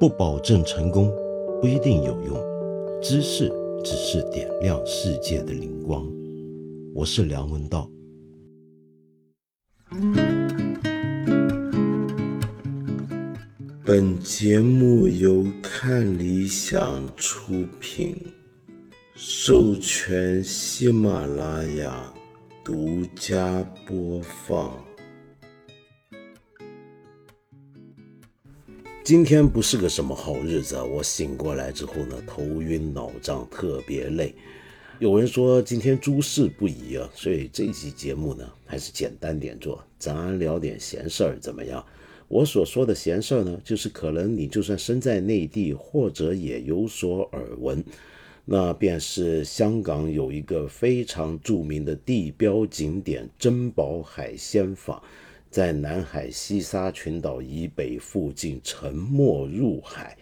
[0.00, 1.12] 不保证成功，
[1.60, 3.02] 不一定有用。
[3.02, 3.52] 知识
[3.84, 6.10] 只是点亮世界的灵光。
[6.94, 7.86] 我是梁文道。
[13.84, 18.16] 本节目由看理想出品，
[19.14, 22.10] 授权喜马拉雅
[22.64, 24.82] 独家播放。
[29.10, 30.80] 今天不是个什么好日子！
[30.80, 34.32] 我醒过来之后呢，头晕脑胀，特别累。
[35.00, 41.84] 有人说今天诸事不宜啊，所以这期节目呢，还是简单点做，咱聊点闲事儿怎么样？
[42.28, 47.82] 我所说的闲事儿呢，就是可能你就算身在内地，或者也有所耳闻，
[48.44, 55.02] 那便是香港有一个非常著名的地标景点——珍宝海鲜坊。
[55.50, 60.16] 在南海西沙群岛以北附近沉没入海，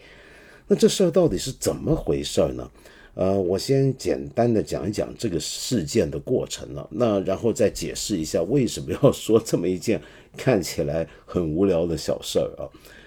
[0.67, 2.71] 那这事儿到底是怎么回事呢？
[3.15, 10.01] 呃，我先简单的讲一讲这个事件的过程了，那然后再解释一下为什么要说这么一件
[10.37, 12.63] 看起来很无聊的小事儿啊。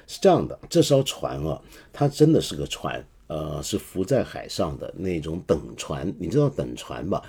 [0.06, 1.58] 是这样的，这艘船啊，
[1.92, 7.22] 它真的是个船，呃，是浮在海上的那种等船，你知道等船吧？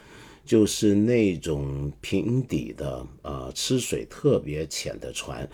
[0.45, 5.47] 就是那种平底的，呃，吃水特别浅的船。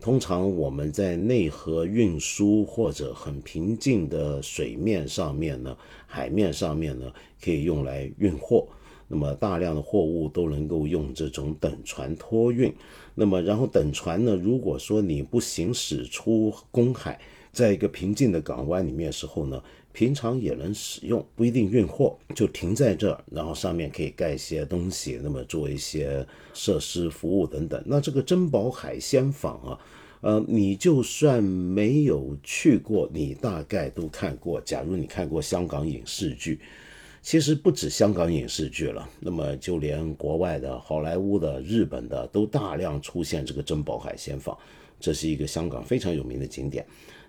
[0.00, 5.74] 通常我们在内河运输或者很平静的水面上面呢，
[6.06, 7.10] 海面上面呢，
[7.42, 8.68] 可以用来运货。
[9.08, 12.74] 那么大量的货物都能够用这种等船托运。
[13.14, 17.18] 那么然后等船呢，如果说你不行驶出公海，
[17.50, 19.62] 在一个平静的港湾里面时候呢。
[19.94, 27.80] 平常也能使用，不一定运货，就停在这儿，然后上面可以盖一些东西，那么做一些设施服务等等。
[27.86, 29.78] 那这个珍宝海鲜坊啊，
[30.20, 34.60] 呃，你就算没有去过，你大概都看过。
[34.60, 36.58] 假如你看过香港影视剧，
[37.22, 44.58] 其实不止香港影视剧了，那么就连国外的好莱坞的、日本的都大量出现这个珍宝海鲜坊，
[44.98, 46.84] 这是一个香港非常有名的景点。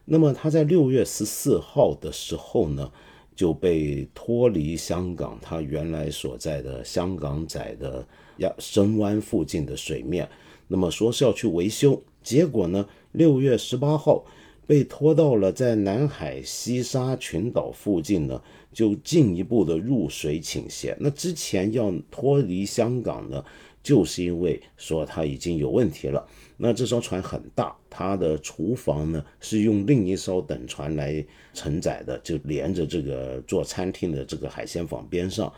[0.06, 2.92] 那么他在六月十四号的时候呢，
[3.36, 8.08] 就被脱离香港他原来所在的香港仔的
[8.38, 10.30] 亚深湾附近的水面，
[10.68, 14.24] 那么说是要去维修，结果呢，六月十八号
[14.68, 18.42] 被拖到了在南海西沙群岛附近呢，
[18.72, 20.96] 就进一步的入水倾斜。
[21.00, 23.44] 那之前要脱离香港呢，
[23.82, 26.28] 就是因为说它已经有问题了。
[26.58, 35.52] 那这艘船很大，它的厨房呢是用另一艘等船来承载的，就连着这个做餐厅的这个海鲜坊边上。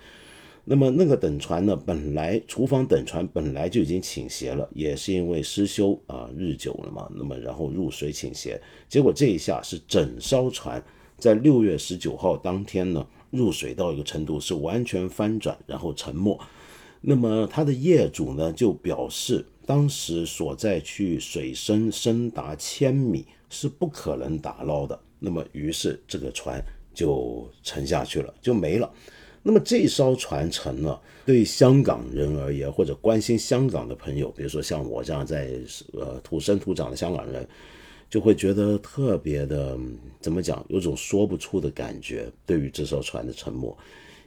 [0.69, 8.59] 那么那个等船呢，本来厨房等船本来就已经倾斜了，也是因为失修啊日久了嘛，那么然后入水倾斜，
[8.89, 10.83] 结果这一下是整艘船
[11.17, 16.37] 在六月十九号当天呢入水到一个程度是完全翻转，然后沉没。
[17.07, 19.45] 那么他的业主呢就表示。
[19.67, 24.97] 当时所在区域水深深达千米，是不可能打捞的。
[25.19, 26.63] 那么，于是这个船
[26.93, 28.89] 就沉下去了，就没了。
[29.43, 35.51] 那么这艘船沉了，对香港人而言，或者关心香港的朋友，比如说像我这样在
[35.91, 37.45] 呃土生土长的香港人，
[38.09, 39.77] 就会觉得特别的
[40.21, 42.31] 怎么讲，有种说不出的感觉。
[42.45, 43.75] 对于这艘船的沉没，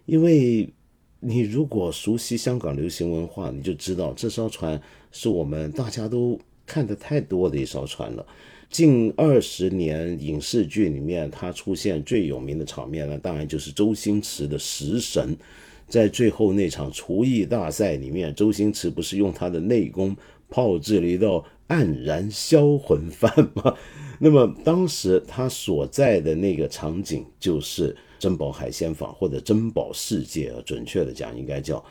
[0.04, 0.70] 因为。
[1.22, 4.80] 你如果熟悉香港流行文化，你就知道这艘船
[5.12, 8.26] 是我们大家都看的太多的一艘船了。
[8.70, 15.36] 近二十年影视剧里面，它出现最有名的场面呢，当然就是周星驰的食神，
[15.86, 20.16] 在最后那场厨艺大赛里面，周星驰不是用他的内功
[20.48, 23.74] 炮制了一道黯然销魂饭吗？
[24.18, 27.94] 那么当时他所在的那个场景就是。
[28.20, 31.82] 珍宝海鲜坊或者珍宝世界，准确的讲应该叫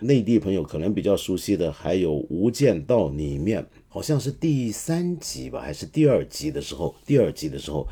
[0.00, 7.86] 内地朋友可能比较熟悉的，还有《无间道》里面好像是第三集吧，还是第二集的时候，第二集的时候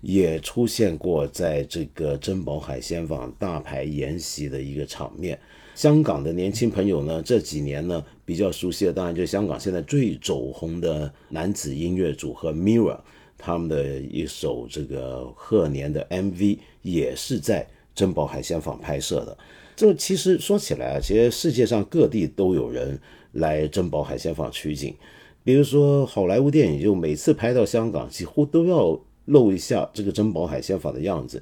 [0.00, 5.38] 也出现过在这个珍宝海鲜坊大排筵席的一个场面。
[5.74, 12.98] 香港的年轻朋友呢，这几年呢比较熟悉的，当然就香港现在最走红的男子音乐组合 Mirror。
[13.38, 19.38] 他们的一首这个贺年的 MV 也是在珍宝海鲜坊拍摄的。
[19.76, 22.98] 这其实说起来啊，其实世界上各地都有人
[23.32, 24.92] 来珍宝海鲜坊取景。
[25.44, 31.40] 比如说好莱坞电影，就每次拍到香港，几乎都要露一下这个珍宝海鲜坊的样子。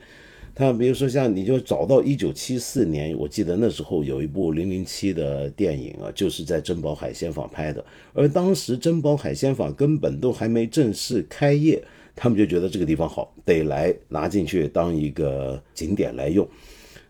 [0.58, 7.84] 他比如说像你就找到一九七四年，我记得那时候有一部零零七的电影啊，就是在珍宝海鲜坊拍的。
[8.14, 16.48] 而当时珍宝海鲜坊根本都还没正式开业，他们就觉得这个地方好，得来拿进去当一个景点来用。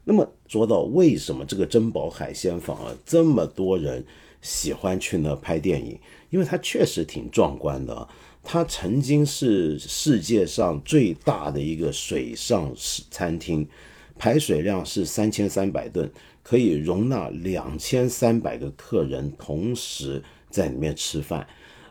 [0.03, 4.05] 那么说到为什么这个珍宝海鲜坊啊，这么多人
[4.43, 5.97] 喜欢去那拍电影？
[6.31, 8.09] 因为它确实挺壮观的。
[8.49, 12.73] 它曾经是世界上最大的一个水上
[13.11, 13.67] 餐厅，
[14.17, 16.09] 排水量是三千三百吨，
[16.45, 21.45] 可以容纳两千三百个客人同时在里面吃饭。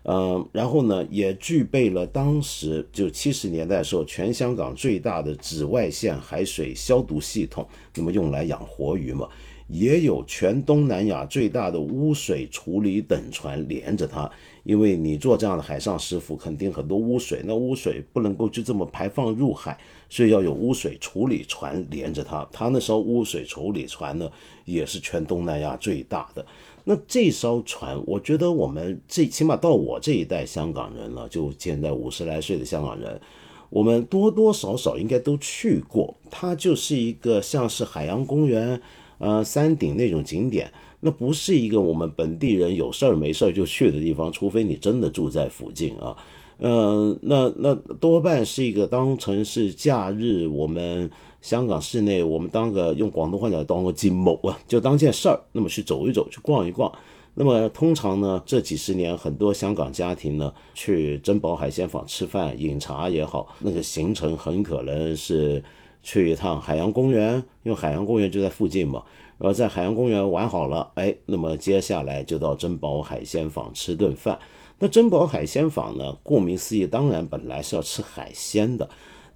[0.04, 9.28] 嗯，然后呢，也具备了当时就七十年代的时候全香港最大的紫外线海水消毒系统，那么用来养活鱼嘛，
[9.68, 14.32] 也有全东南亚最大的污水处理等船连着它，
[14.66, 19.78] 因为你做这样的海上师傅，肯定很多污水，那污水不能够就这么排放入海，
[20.10, 22.46] 所以要有污水处理船连着它。
[22.52, 24.30] 它那艘污水处理船呢，
[24.66, 26.44] 也是全东南亚最大的。
[26.84, 33.22] 那这艘船，我觉得我们这起码到我这一代香港人了，就现在五十来岁的香港人，
[33.70, 36.16] 我们多多少少应该都去过。
[36.32, 38.82] 它就是一个像是海洋公园、
[39.20, 40.72] 呃山顶那种景点，
[41.06, 46.18] 那不是一个我们本地人有事儿没事儿就去的地方，除非你真的住在附近啊。
[46.58, 51.08] 嗯，那那多半是一个当成是假日，我们
[51.42, 56.92] 香港市内，我们当个用广东话讲当个金某啊，就当件事儿，那么去走一走，去逛一逛。
[57.36, 65.62] 那么通常呢，这几十年很多香港家庭呢，去珍宝海鲜坊吃饭、饮茶也好，那个行程很可能是
[66.06, 69.04] 去一趟海洋公园，因为海洋公园就在附近嘛。
[69.40, 74.40] 然后在海洋公园玩好了，哎，那么接下来就到珍宝海鲜坊吃顿饭。
[74.80, 76.16] 那珍宝海鲜坊呢？
[76.22, 78.88] 顾名思义，当然本来是要吃海鲜的，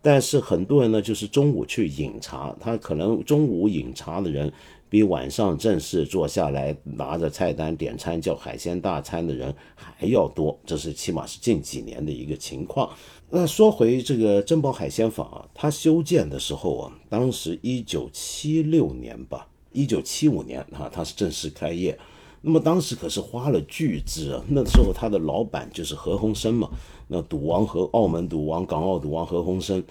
[0.01, 4.53] 但是很多人呢，就是中午去饮茶，他可能中午饮茶的人
[4.89, 12.89] 比晚上正式坐下来拿着菜单点餐叫海鲜大餐的人还要多，这是起码是近几年的一个情况。
[13.29, 21.97] 那说回这个珍宝海鲜坊啊，它修建的时候啊，当时一九七六年吧，一九七五年啊，它是正式开业。
[22.41, 24.41] 那么当时可是花了巨资啊！
[24.47, 26.69] 那时候他的老板就是何鸿燊嘛，
[27.09, 29.83] 那赌王和澳门赌王、港澳赌王何鸿燊，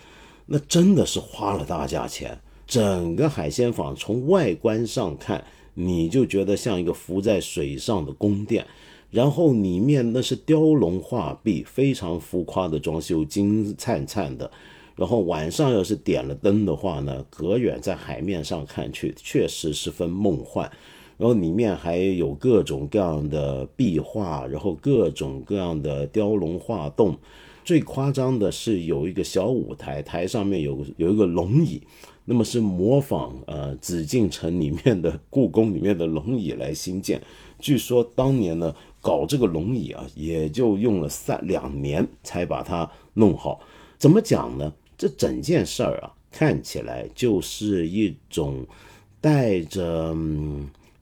[0.46, 2.40] 那真的是花了大价钱。
[2.68, 5.42] 整个海鲜坊从外观上看，
[5.72, 8.66] 你就觉得像一个浮在水上的宫殿，
[9.10, 14.50] 然后里面那是雕龙画壁，非常浮夸的装修，金灿灿的。
[14.94, 20.70] 然后晚上要是点了灯的话呢，隔远在海面上看去，确实十分梦幻。
[21.16, 27.16] 然后里面还有各种各样的壁画，然后各种各样的雕龙画栋。
[27.64, 31.82] 最夸张的是有一个小舞台，台上面有有一个龙椅，
[32.28, 37.18] 那么是模仿呃紫禁城里面的故宫里面的龙椅来兴建。
[37.58, 43.60] 据说当年呢搞这个龙椅啊，也就用了三两年才把它弄好。
[43.96, 44.70] 怎么讲呢？
[44.98, 48.66] 这整件事儿啊，看起来就是一种
[49.20, 50.14] 带着。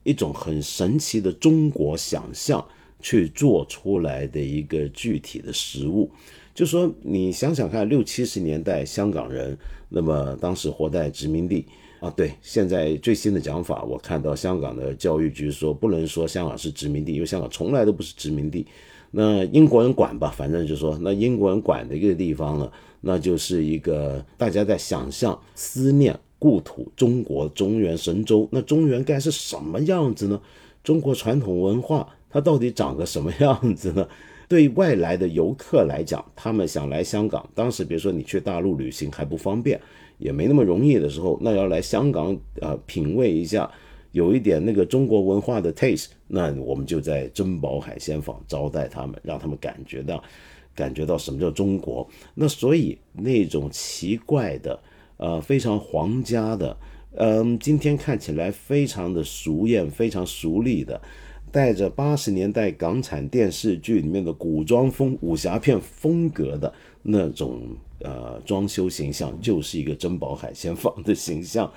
[0.06, 2.64] 一种很神奇的中国想象
[3.00, 6.08] 去做出来的一个具体的实物，
[6.56, 9.54] 就说你想想看，六七十年代香港人，
[9.90, 11.66] 那么当时活在殖民地
[12.00, 18.66] 啊，对，现在最新的讲法，我看到香港的教育局说不能说香港是殖民地，因为香港从来都不是殖民地，
[19.10, 22.72] 那英国人管吧，反正就说那英国人管的一个地方呢，
[23.02, 26.18] 那就是一个大家在想象、思念。
[26.38, 30.38] 故土中国中原神州，那中原该是什么样子呢？
[30.84, 34.06] 中国传统文化它到底长个什么样子呢？
[34.46, 39.80] 对外来的游客来讲，他们想来香港，当时比如说你去大陆旅行还不方便，
[40.18, 43.70] 也没那么容易的时候，那要来香港啊品味一下，
[44.12, 50.22] 有一点那个中国文化的 taste，那我们就在珍宝海鲜坊招待他们，让他们感觉到
[50.74, 52.06] 感觉到什么叫中国。
[52.34, 54.78] 那所以那种奇怪的。
[55.18, 56.76] 呃，非常皇家的，
[57.14, 61.00] 嗯，今天看起来非常的俗艳、非常俗丽的，
[61.56, 66.70] 带着八十年代港产电视剧里面的古装风、武侠片风格的
[67.00, 67.62] 那种
[68.00, 71.72] 呃装修形象，就是一个珍宝海鲜坊的形象。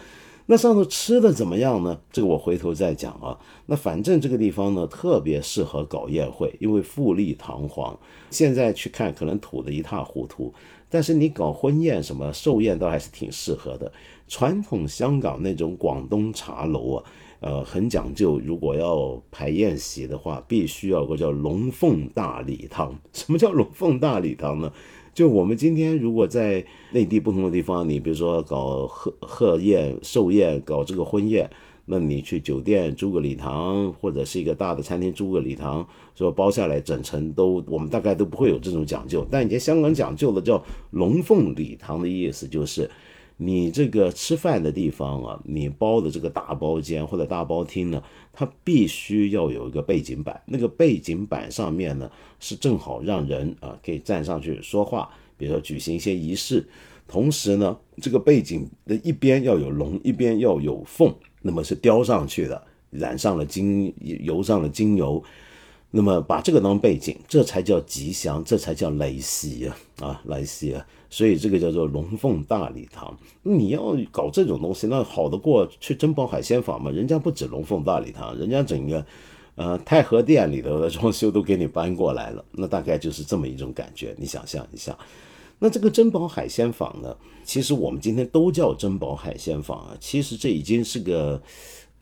[0.48, 1.98] 那上头吃的怎么样呢？
[2.12, 3.40] 这个我回头再讲啊。
[3.68, 7.98] 那反正这个地方呢，特别适合搞宴会，因为富丽堂皇。
[8.32, 10.54] 现在去看，可能土的一塌糊涂。
[10.90, 13.90] 但是你搞婚宴什么寿宴，倒还是挺适合的。
[14.28, 17.04] 传统香港那种广东茶楼啊，
[17.42, 18.38] 呃，很讲究。
[18.44, 22.94] 如果要排宴席的话，必须要有个叫龙凤大礼堂。
[23.14, 24.72] 什么叫龙凤大礼堂呢？
[25.14, 31.50] 就我们今天如果在内地不同的地方，你比如说搞贺贺宴、寿宴，搞这个婚宴，
[31.86, 39.26] 那你去酒店租个礼堂，或者是一个大的餐厅租个礼堂，说包下来整层都，我们大概都不会有这种讲究。
[39.32, 42.90] 但以前香港讲究的叫龙凤礼堂的意思就是。
[43.42, 48.04] 你这个吃饭的地方啊，你包的这个大包间或者大包厅呢，
[48.34, 56.68] 它必须要有一个背景板，那个背景板上面呢是正好让人啊可以站上去说话，比如说举行一些仪式，
[57.08, 65.24] 同时呢这个背景的一边要有龙，一边要有凤，那么是雕上去的，染上了金油上了金油。
[65.92, 70.86] 那么把这个当背景，这才叫吉祥，这才叫来喜啊啊来喜啊！
[71.10, 73.18] 所以这个叫做龙凤大礼堂。
[73.44, 76.92] 你要搞这种东西，那好得过去珍宝海鲜坊吗？
[76.92, 79.06] 人家不止龙凤大礼堂，人家整个
[79.56, 82.46] 呃太和殿里头的装修都给你搬过来了。
[82.52, 84.98] 那大概就是这么一种感觉，你想象一下。
[85.58, 91.42] 那这个珍宝海鲜坊呢，其实我们今天都叫珍宝海鲜坊啊，其实这已经是个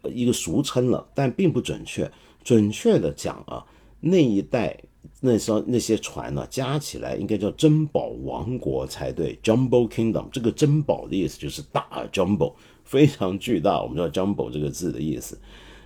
[0.04, 2.12] 一个俗称了，但并不准确。
[2.44, 3.66] 准确的讲啊。
[4.00, 4.78] 那一代
[5.22, 10.26] 那艘那些船呢，加起来应该叫珍宝王国才对，Jumbo Kingdom。
[10.32, 13.82] 这个珍宝的意思就是大 Jumbo，非常巨大。
[13.82, 15.40] 我们知道 Jumbo 这个字的意思。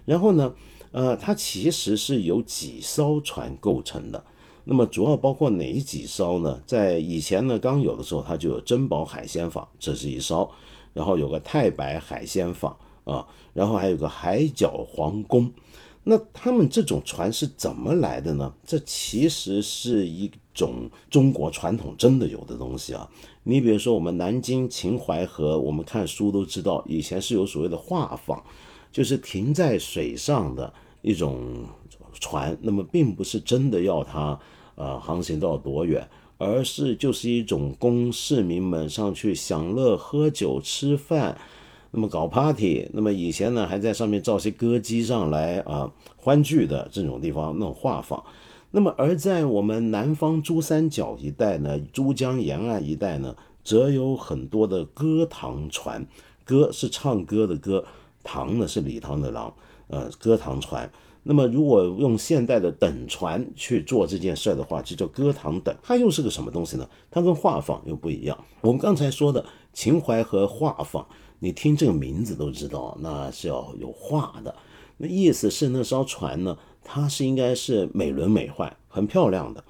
[0.06, 0.54] 然后呢，
[0.92, 4.24] 呃，它其实是由几艘船构成的。
[4.64, 6.62] 那么主要包括哪几艘呢？
[6.66, 10.50] 在以前呢，刚有的时候它就有珍宝海鲜坊，这是一艘。
[10.94, 12.76] 然后有个太白海鲜坊
[13.06, 15.52] 啊，然后还有个海角皇宫。
[16.04, 18.52] 那他们这种船是怎么来的呢？
[18.66, 23.08] 这其实是一种中国传统真的有的东西啊。
[23.44, 28.42] 你比如说，我们南京秦淮河，我们看书都知道，以前是有所谓的画舫，
[28.92, 31.66] 就是停在水上的一种
[32.20, 32.58] 船。
[32.62, 34.40] 那么，并不是真的要它
[34.74, 36.08] 呃航行到多远，
[36.40, 41.38] 而是就是一种供市民们上去享乐、喝酒、吃饭。
[41.94, 48.24] 那么搞 party，那么以前呢还在上面造些歌姬上来啊欢聚的这种地方那种画舫，
[48.72, 56.08] 那么而在我们南方珠三角一带呢，珠江沿岸一带呢，则有很多的歌堂船，
[56.46, 57.84] 歌是唱歌的歌，
[58.24, 59.54] 堂呢是礼堂的堂，
[59.90, 60.90] 呃歌堂船。
[61.24, 66.88] 那么如果用现代的等船去做这件事的话，就叫歌堂等，它又是个什么东西呢？
[67.12, 68.46] 它跟画舫又不一样。
[68.62, 71.04] 我们刚才说的秦淮河画舫。
[71.44, 74.54] 你听这个名字都知道，那是要有画的。
[74.98, 79.64] 那意思是那艘船呢，它是应该是美轮美奂、很漂亮的。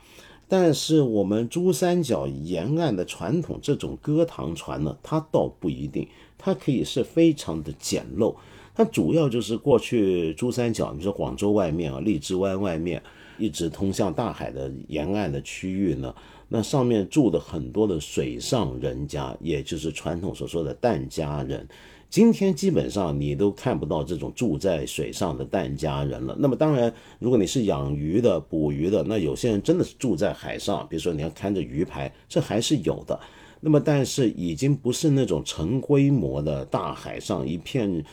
[0.50, 6.06] 但是我们珠三角沿岸的传统这种歌堂船呢，它倒不一定，
[6.38, 8.36] 它可以是非常的简陋。
[8.75, 13.01] 它主要就是过去珠三角，你说广州外面啊，荔枝湾外面，
[13.38, 16.13] 一直通向大海的沿岸的区域呢。
[16.53, 21.65] 那上面住的很多的水上人家，也就是传统所说的疍家人。
[22.10, 26.36] 今天基本上你都看不到这种住在水上的疍家人了。
[26.38, 33.17] 那么当然，如果你是养鱼的、捕鱼的，那有些人真的是住在海上，比如说你要看着鱼排，这还是有的。
[33.62, 38.03] 那么但是已经不是那种成规模的大海上一片，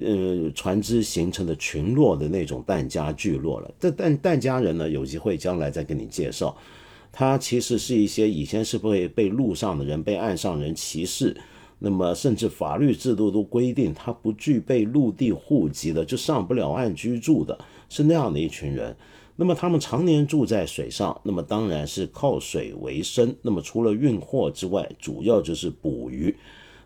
[0.00, 3.70] 呃，船只形成的群落的那种疍家聚落了。
[3.78, 6.56] 这疍疍家人呢，有机会将来再跟你介绍。
[7.12, 11.36] 它其实是一些以前是会被陆上的人、被岸上人歧视，
[11.78, 17.58] 那么甚至法律制度都规定他不具备陆地户籍的就上不了岸居住的，
[17.90, 18.96] 是那样的一群人。
[19.36, 23.34] 那么他们常年住在水上，那么当然是靠水为生。
[23.42, 26.34] 那么除了运货之外，主要就是捕鱼。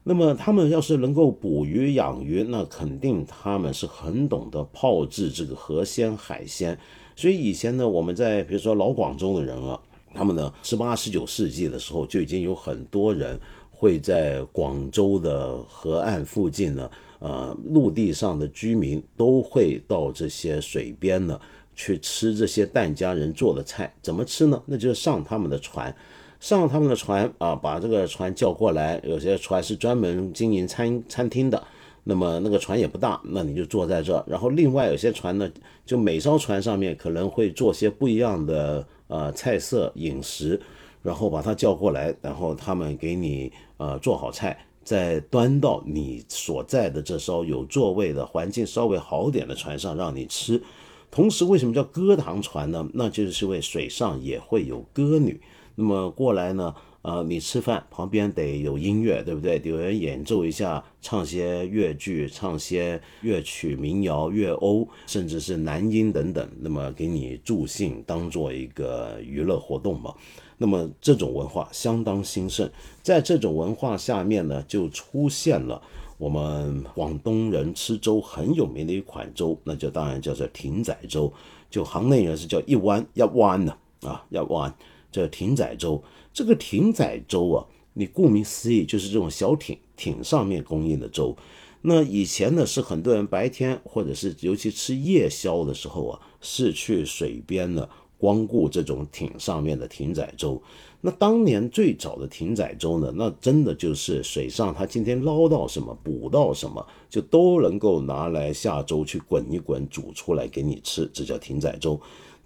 [0.03, 6.77] 那么他们要是能够捕鱼养鱼，那肯定他们是很懂得炮制这个河鲜海鲜。
[7.15, 9.81] 所以以前呢，我们在比如说老广州的人啊。
[10.17, 13.39] 他们呢，十八、十九世纪的时候就已经有很多人
[13.71, 21.39] 会在广州的河岸附近呢，呃，陆地上的居民都会到这些水边呢
[21.75, 23.95] 去吃这些疍家人做的菜。
[24.01, 24.61] 怎么吃呢？
[24.65, 25.95] 那就是上他们的船，
[26.41, 28.99] 上他们的船啊，把这个船叫过来。
[29.05, 31.63] 有些船是专门经营餐餐厅的，
[32.05, 34.25] 那么那个船也不大，那你就坐在这。
[34.27, 35.51] 然后另外有些船呢，
[35.85, 38.87] 就每艘船上面可能会做些不一样的。
[39.09, 40.61] 呃，菜色饮食，
[41.03, 50.63] 然后把他叫过来，然后他们给你呃做好菜，再端到你所在的这艘有座位的、环境稍微好点的船上让你吃。
[51.11, 52.89] 同时，为什么叫歌堂船呢？
[52.95, 55.41] 那就是因为水上也会有歌女，
[55.77, 56.75] 那么过来呢。
[57.07, 59.63] 呃，你吃饭旁边得有音乐，对不对？
[59.65, 66.49] 有人演奏一下，唱些越剧，唱些乐曲、民谣、粤欧，甚至是男音等等。
[66.59, 70.13] 那么给你助兴，当做一个娱乐活动嘛。
[70.59, 72.69] 那么这种文化相当兴盛，
[73.05, 75.81] 在这种文化下面呢，就出现了
[76.19, 81.33] 我们广东人吃粥很有名的一款粥，那就当然叫做艇仔粥，
[81.71, 84.75] 就行内人是叫一湾一湾的啊，一湾
[85.13, 86.03] 这艇仔粥。
[86.37, 87.65] 这个艇仔粥啊，
[87.95, 91.35] 你顾名思义就是这种小艇艇上面供应的粥。
[91.81, 97.89] 那以前呢，是很多人白天或者是尤其吃夜宵的时候啊，是去水边呢
[98.19, 100.61] 光顾这种艇上面的艇仔粥。
[101.01, 111.99] 那当年最早的艇仔粥呢，那真的就是水上他今天捞到什么捕到什么，就都能够拿来下粥去滚一滚，煮出来给你吃，这叫艇仔粥。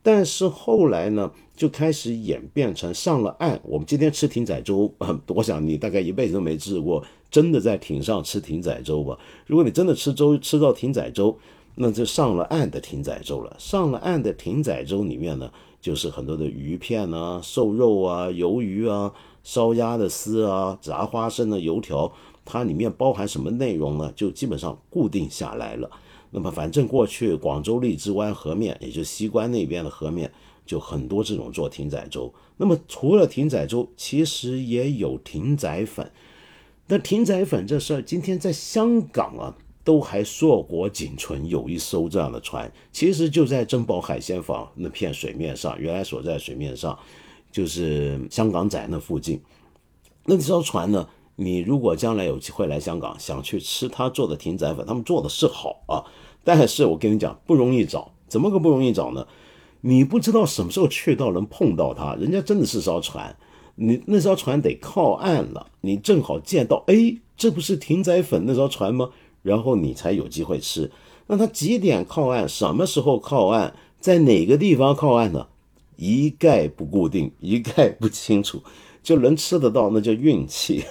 [0.02, 3.60] 但是后来呢，就开始演变成上了岸。
[3.64, 4.92] 我们今天吃艇仔粥，
[5.28, 9.18] 我想你大概一辈子都没吃过真的在艇上吃艇仔粥吧？
[9.46, 11.36] 如果你真的吃粥吃到艇仔粥，
[11.74, 13.54] 那就上了岸的艇仔粥了。
[13.58, 19.12] 上了岸的艇仔粥里面呢，就是很多的鱼片啊、瘦肉啊、鱿鱼啊、
[19.44, 22.10] 烧鸭的丝啊、炸花生的油条，
[22.44, 24.10] 它里面包含什么内容呢？
[24.16, 25.90] 就基本上固定下来了。
[26.30, 30.30] 那么，反正过去广州荔枝湾河面，也就西关那边的河面，
[30.64, 32.32] 就很多这种做艇仔粥。
[32.56, 36.10] 那么，除了艇仔粥，其实也有艇仔粉。
[36.86, 46.98] 那艇仔粉这事儿，今天在香港啊，都还硕果仅存，有一艘这样的船，其实就在珍宝海鲜坊那片水面上，原来所在水面上，
[47.50, 49.40] 就是香港仔那附近。
[50.24, 51.08] 那艘船呢？
[51.42, 56.04] 你如果将来有机会来香港，想去吃他做的艇仔粉，他们做的是好啊，
[56.44, 59.26] 但是我跟你讲不容易找，怎么个不容易找呢？
[59.80, 63.34] 你不知道什么时候去到能碰到他，人家真的是艘船，
[63.76, 69.08] 你那艘船得靠岸了，你正好见到，哎，这不是艇仔粉那艘船吗？
[69.40, 70.92] 然后你才有机会吃。
[71.28, 72.46] 那他几点靠岸？
[72.46, 73.72] 什么时候靠岸？
[73.98, 75.46] 在哪个地方靠岸呢？
[75.96, 78.62] 一概不固定，一概不清楚。
[79.02, 80.84] 就能吃得到，那叫运气。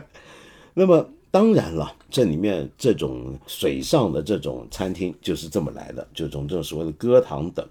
[0.74, 7.66] 那么当然了，这里面这种水上的这种餐厅就是这么来的，就从这种所谓的歌堂等。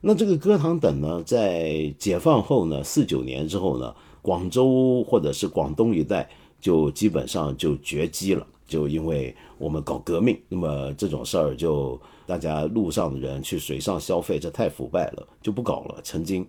[0.00, 6.28] 那这个歌堂等呢，在解放后呢，四九年之后呢，广州或者是广东一带
[6.60, 16.00] 就基本上就绝迹了，就因为我们搞革命，那么这种事儿就大家路上的人去水上消费，这太腐败了，就不搞了。
[16.02, 16.46] 曾经，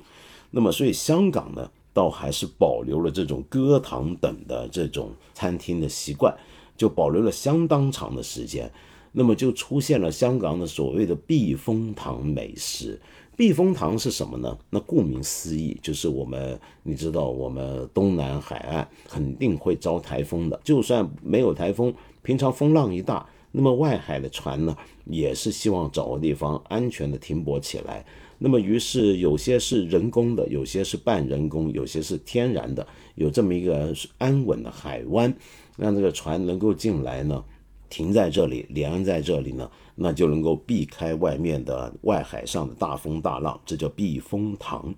[0.49, 1.69] 那么所以香港呢？
[1.93, 6.35] 倒还是保留了这种歌堂等的这种餐厅的习惯，
[6.75, 8.71] 就保留了相当长的时间。
[9.15, 12.99] 那么就出现了香港的所谓的避风塘美食。
[13.35, 14.57] 避风塘是什么呢？
[14.71, 20.59] 那顾名思义，就是我们你知道，我们东南海岸肯定会遭台风的。
[20.63, 24.75] 就算没有台风，平常风浪一大，那么外海的船呢，
[25.05, 28.03] 也是希望找个地方安全的停泊起来。
[28.45, 35.33] 那么，于是有些是人工的，有些是半人工，有些是天然的，有这么一个安稳的海湾，
[35.77, 37.41] 让这个船能够进来呢，
[37.89, 44.93] 停在这里，连在这里呢，那就能够避开外面的外海上的大风大浪，这叫避风塘。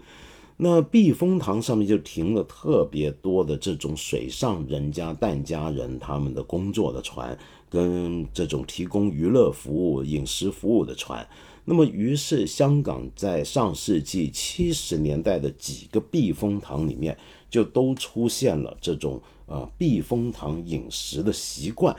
[0.58, 7.38] 那避风塘上面就停了特别多的这种水上人家、疍家人他们的工作的船，
[7.70, 11.28] 跟这种提供娱乐服务、饮食服务的船。
[11.68, 17.18] 那么，于是香港在上世纪七十年代的几个避风塘里面，
[17.50, 21.96] 就都出现了这种呃避风塘饮食的习惯。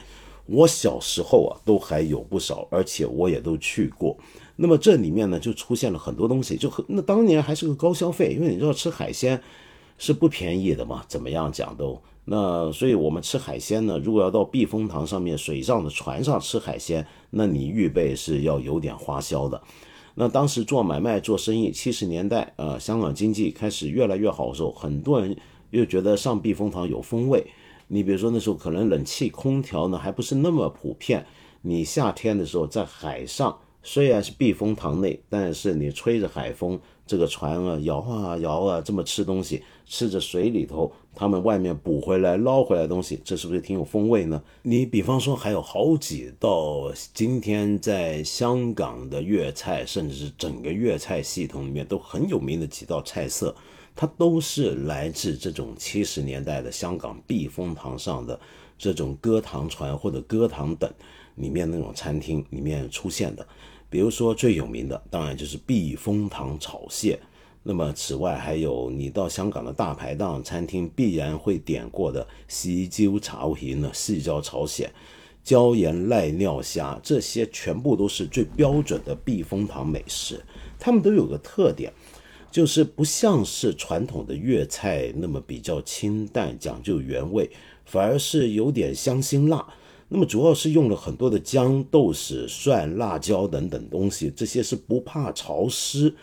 [0.47, 4.17] 我小时候啊，都还有不少，而且我也都去过。
[4.55, 9.43] 那么这里面呢，就出现了很多东西，就很那当年还是个高消费，因为你知道吃海鲜
[9.99, 12.01] 是不便宜的嘛，怎么样讲都。
[12.29, 19.63] 那所以，我们吃海鲜呢，如果要到避风塘上面水上的船上吃海鲜，那你预备是要有点花销的。
[20.17, 25.37] 那当时做买卖做生意，七十年代，呃，香港经济开始越来越好的时候，很多人
[25.71, 27.47] 又觉得上避风塘有风味。
[27.87, 31.25] 你比如说那时候可能冷气空调呢还不是那么普遍，
[31.63, 40.91] 你夏天的时候在海上虽然是避风塘内，但是你吹着海风，这个船啊摇啊摇啊，这么吃东西，吃着水里头。
[41.19, 44.41] 他们外面捕回来捞回来的东西，这是不是挺有风味呢？
[44.61, 53.57] 你比方说，还有好几道今天在香港的粤菜，甚至是整个粤菜系统里面都很有名的几道菜色，
[53.95, 58.39] 它都是来自这种七十年代的香港避风塘上的
[58.77, 60.93] 这种歌堂船或者歌堂等
[61.37, 63.47] 里面那种餐厅里面出现的。
[63.89, 67.19] 比如说最有名的，当然就是避风塘炒蟹。
[67.69, 74.89] 那么，此外还有你到香港的大排档餐厅必然会点过的西椒炒鱼呢，细椒朝鲜、
[75.43, 80.41] 椒盐赖尿虾，这些全部都是最标准的避风塘美食。
[80.79, 81.93] 它们都有个特点，
[82.53, 87.51] 就是不像是传统的粤菜那么比较清淡讲究原味，
[87.85, 89.67] 反而是有点香辛辣。
[90.09, 96.15] 那么主要是用了很多的姜、豆豉、蒜、辣椒等等东西，这些是不怕潮湿，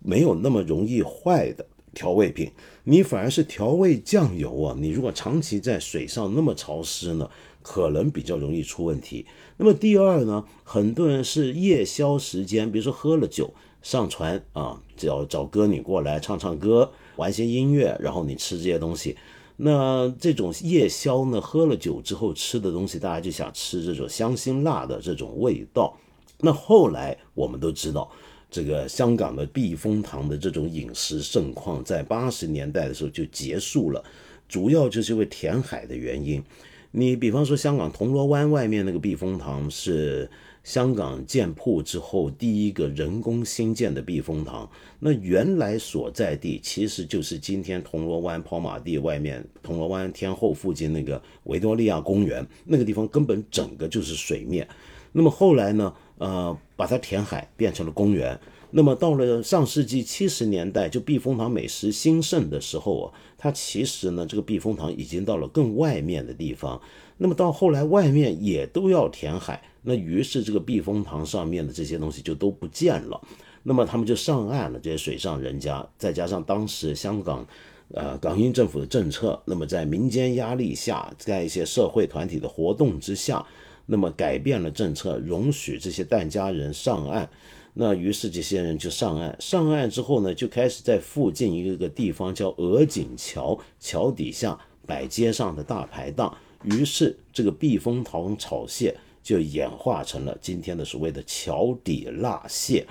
[0.00, 2.50] 没有那么容易坏的调味品。
[2.84, 7.28] 你反而是调味酱油啊，你如果长期在水上那么潮湿呢，
[7.62, 9.26] 可能比较容易出问题。
[9.56, 19.16] 那么第二呢，很多人是夜宵时间，比如说喝了酒上船啊，找找歌女过来唱唱歌，玩些音乐，然后你吃这些东西。
[19.56, 25.96] 那这种夜宵呢，喝了酒之后吃的东西，大家就想吃这种香辛辣的这种味道。
[26.38, 28.10] 那后来我们都知道，
[28.50, 34.04] 这个香港的避风塘的这种饮食盛况，在八十年代的时候就结束了，
[34.48, 36.42] 主要就是因为填海的原因。
[36.90, 40.28] 你比方说，香港铜锣湾外面那个避风塘是。
[40.66, 54.66] 香港建铺之后，第一个人工新建的避风塘，那原来所在地其实就是今天铜锣湾跑马地外面，铜锣湾天后附近那个维多利亚公园那个地方，根本整个就是水面。
[55.12, 58.38] 那么后来呢，呃，把它填海变成了公园。
[58.72, 66.80] 那么到了上世纪七十年代，就避风塘美食兴盛的时候啊，它其实呢，这个避风塘已经到了更外面的地方。
[67.16, 69.62] 那么到后来，外面也都要填海。
[69.82, 73.18] 那于是这个避风塘上面的这些东西就都不见了，
[73.62, 74.78] 那么他们就上岸了。
[74.80, 77.46] 这些水上人家，再加上当时香港，
[77.94, 83.46] 呃，港英政府的政策，那么在民间压力下，在一些社会团体的活动之下，
[83.86, 87.28] 那么改变了政策，容许这些疍家人上岸。
[87.74, 96.36] 那于是这些人就上岸，上岸之后呢，就开始在附近一个个地方叫鹅颈桥，桥底下摆街上的大排档。
[96.64, 98.96] 于是这个避风塘炒蟹。
[99.26, 102.86] 就演化成了今天的所谓的桥底辣蟹。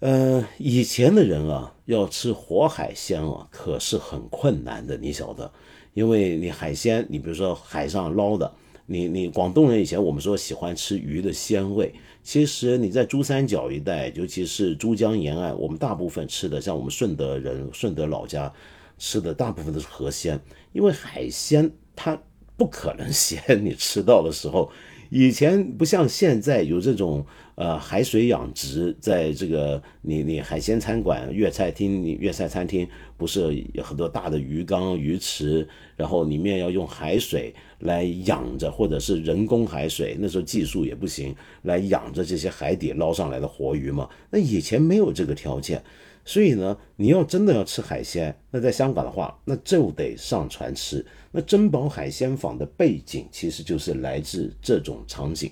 [0.00, 5.50] 呃，以前的人啊，要吃活海鲜啊，可是很困难的，你晓得，
[5.94, 8.52] 因为你海鲜，你比如说海上捞的，
[8.92, 18.52] 你你广东人以前我们说喜欢吃鱼的鲜味，其实你在珠三角一带，尤其是珠江沿岸，我们大部分吃的，像我们顺德人，顺德老家
[18.98, 20.40] 吃的大部分都是河鲜，
[20.72, 22.20] 因为海鲜它
[22.56, 24.68] 不可能鲜， 你吃到的时候。
[25.12, 27.26] 以前不像现在有这种
[27.56, 44.08] 呃海水养殖，在这个你你海鲜餐馆、粤菜厅、你粤菜餐厅，不是有很多大的鱼缸、鱼池，然后里面要用海水来养着，或者是人工海水，那时候技术也不行，来养着这些海底捞上来的活鱼嘛。
[44.30, 45.82] 那以前没有这个条件。
[46.22, 51.04] 所以呢，你要真的要吃海鲜，那在香港的话，那就得上船吃。
[51.32, 55.50] 那珍宝海鲜坊的背景其实就是来自这种场景。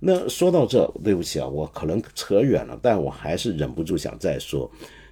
[0.00, 4.68] 那说到这，对不起啊，我可能扯远了，但我还是忍不住想再说。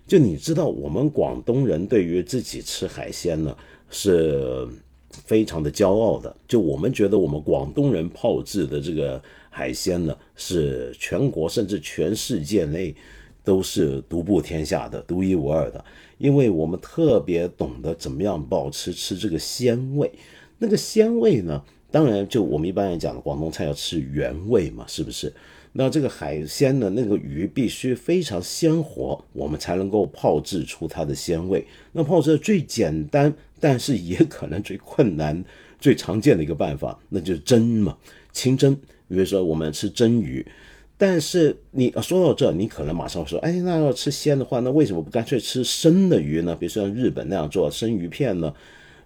[0.08, 3.56] 就你知道，我们广东人对于自己吃海鲜呢，
[3.88, 4.68] 是
[5.24, 6.36] 非常的骄傲的。
[6.46, 12.94] 就我们觉得，我们广东人炮制的这个海鲜呢，是全国甚至全世界内。
[13.46, 15.84] 都是独步天下的、独一无二的，
[16.18, 20.10] 因为我们特别懂得怎么样保持吃这个鲜味。
[20.58, 25.32] 那个鲜味呢，当然就我们一般来讲的广东菜要吃原味嘛，是不是？
[25.78, 31.62] 那这个海鲜呢，那个鱼必须非常鲜活，我们才能够泡制出它的鲜味。
[31.92, 35.44] 那泡制最简单，但是也可能最困难、
[35.78, 37.94] 最常见的一个办法，那就是蒸嘛，
[38.32, 38.74] 清蒸。
[39.08, 40.44] 比如说我们吃蒸鱼。
[40.98, 46.56] 但是你说到这，你可能马上说，哎，那要吃鲜的话，那为什么不干脆吃生的鱼呢？
[46.58, 48.50] 比如说像日本那样做生鱼片呢，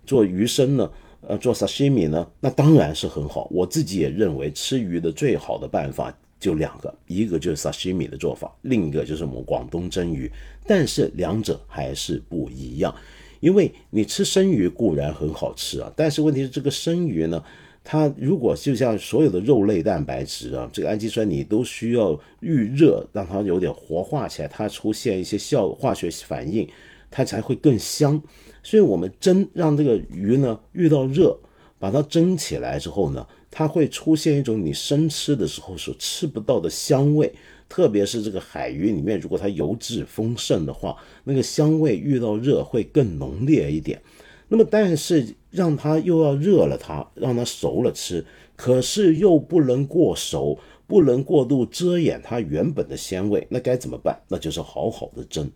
[0.07, 0.89] 做鱼生呢，
[1.23, 2.25] 呃，做沙西米呢？
[2.39, 3.49] 那当然是很好。
[3.51, 10.29] 我自己也认为吃鱼的最好的办法就两个，一个就是沙西米的做法，另一个就是我们广东蒸鱼。
[10.67, 12.93] 但是两者还是不一样，
[13.41, 17.45] 因为你吃生鱼固然很好吃啊，但是问题是这个生鱼呢？
[17.83, 26.69] 它如果就像所有的肉类蛋白质啊，这个氨基酸你都需要预热，让它有点活化起来，它出现一些效化学反应，
[27.11, 28.23] 它才会更香。
[28.63, 31.39] 所以我们蒸让这个鱼呢遇到热，
[31.79, 37.33] 把它蒸起来之后呢，它会出现一种你生吃的时候所吃不到的香味。
[37.69, 44.03] 特别是这个海鱼里面，如果它油脂丰盛的话，那个香味遇到热会更浓烈一点。
[44.49, 50.59] 那么，但是让它又要热了，它让它熟了吃，可是又不能过熟，
[50.89, 54.21] 不能过度遮掩它原本的鲜味，那该怎么办？
[54.27, 55.49] 那就是好好的蒸。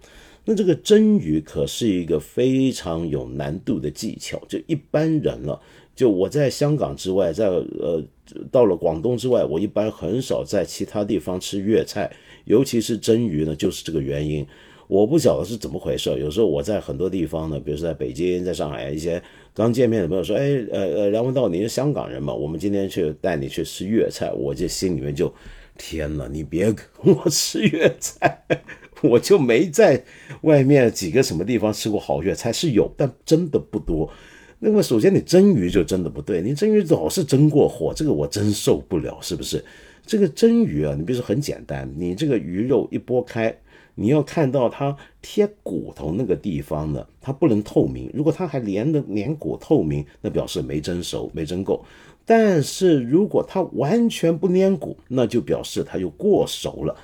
[0.44, 5.60] 那这个蒸鱼可是一个非常有难度的技巧，就一般人了，
[5.94, 8.02] 就我在香港之外，在呃
[8.50, 12.10] 到了广东之外，我一般很少在其他地方吃粤菜，
[12.44, 14.46] 尤其是蒸鱼呢，就是这个原因。
[14.86, 16.10] 我不晓得是怎么回事。
[16.18, 19.20] 有时候我在很多地方呢，比如说在北京、在上海，一些
[19.54, 22.34] 刚见面的朋友说：“哎，呃呃，梁文道，你是香港人嘛？
[22.34, 25.32] 我们今天去带你去吃粤菜。”我这心里面就，
[25.78, 28.44] 天哪，你别跟我 吃粤菜，
[29.02, 30.04] 我就没在
[30.42, 34.10] 外面几个什么地方吃过好粤菜，是有，但真的不多。
[34.66, 39.62] 那么首先你蒸鱼就真的不对，你蒸鱼老是蒸过火，这个我真受不了，是不是？
[40.06, 43.54] 这个蒸鱼啊，你比如说很简单，你这个鱼肉一剥开，
[43.94, 48.10] 你要看到它贴骨头那个地方呢，它不能透明。
[48.14, 51.84] 如果它还连的连骨透明，那表示没蒸熟，没蒸够。
[52.24, 56.96] 但是如果它完全不粘骨，那就表示它又过熟了。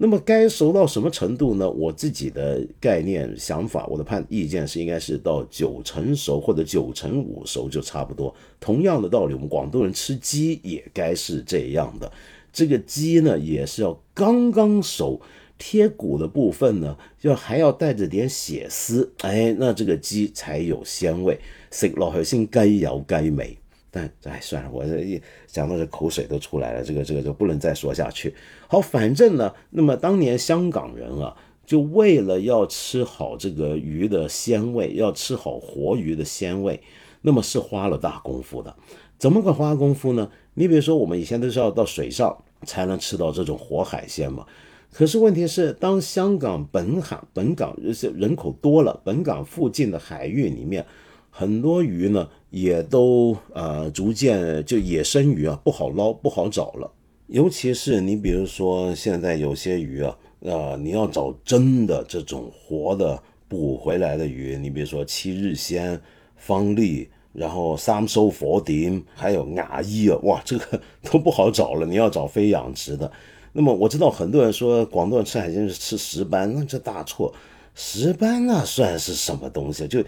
[0.00, 1.68] 那么该熟到什么程度呢？
[1.68, 8.32] 我自己的概念想法，我的判意见是应该是到九成熟或者九成五熟就差不多。
[8.60, 12.10] 同样的道理，我们广东人吃鸡也该是这样的。
[12.52, 15.20] 这个鸡呢，也是要刚刚熟，
[15.58, 21.40] 贴骨的部分呢，要还要带着点血丝，哎，那这个鸡才有鲜味，
[21.72, 23.58] 食落去先鸡有鸡味。
[23.90, 28.34] 但哎，算了，我这一讲到这口水都出来了，这个这个就不能再说下去。
[28.66, 36.80] 好，反正呢，那么当年香港人啊，就为了要吃好这个鱼的鲜味，要吃好活鱼的鲜味，
[37.22, 38.74] 那么是花了大功夫的。
[39.18, 40.30] 怎么个花功夫呢？
[40.54, 42.36] 你比如说，我们以前都是要到水上。
[42.66, 44.44] 才能吃到这种活海鲜嘛？
[44.92, 47.72] 可是问题是，当香港本港本港
[48.16, 50.84] 人口多了，本港附近的海域里面，
[51.38, 56.90] 很多鱼呢也都呃逐渐就野生鱼啊不好捞不好找了。
[57.28, 66.00] 尤其是你比如说现在有些鱼啊，呃你要找真的这种活的捕回来的鱼，你比如说七日鲜、
[66.36, 67.08] 方力。
[67.34, 71.86] 然后三收佛顶，还有牙医啊，哇，这个都不好找了。
[71.86, 73.12] 你要找非养殖的，
[73.52, 77.32] 那么我知道很多人说广东人吃海鲜是吃石斑，那这大错。
[77.76, 79.86] 石斑那算是什么东西？
[79.86, 80.02] 就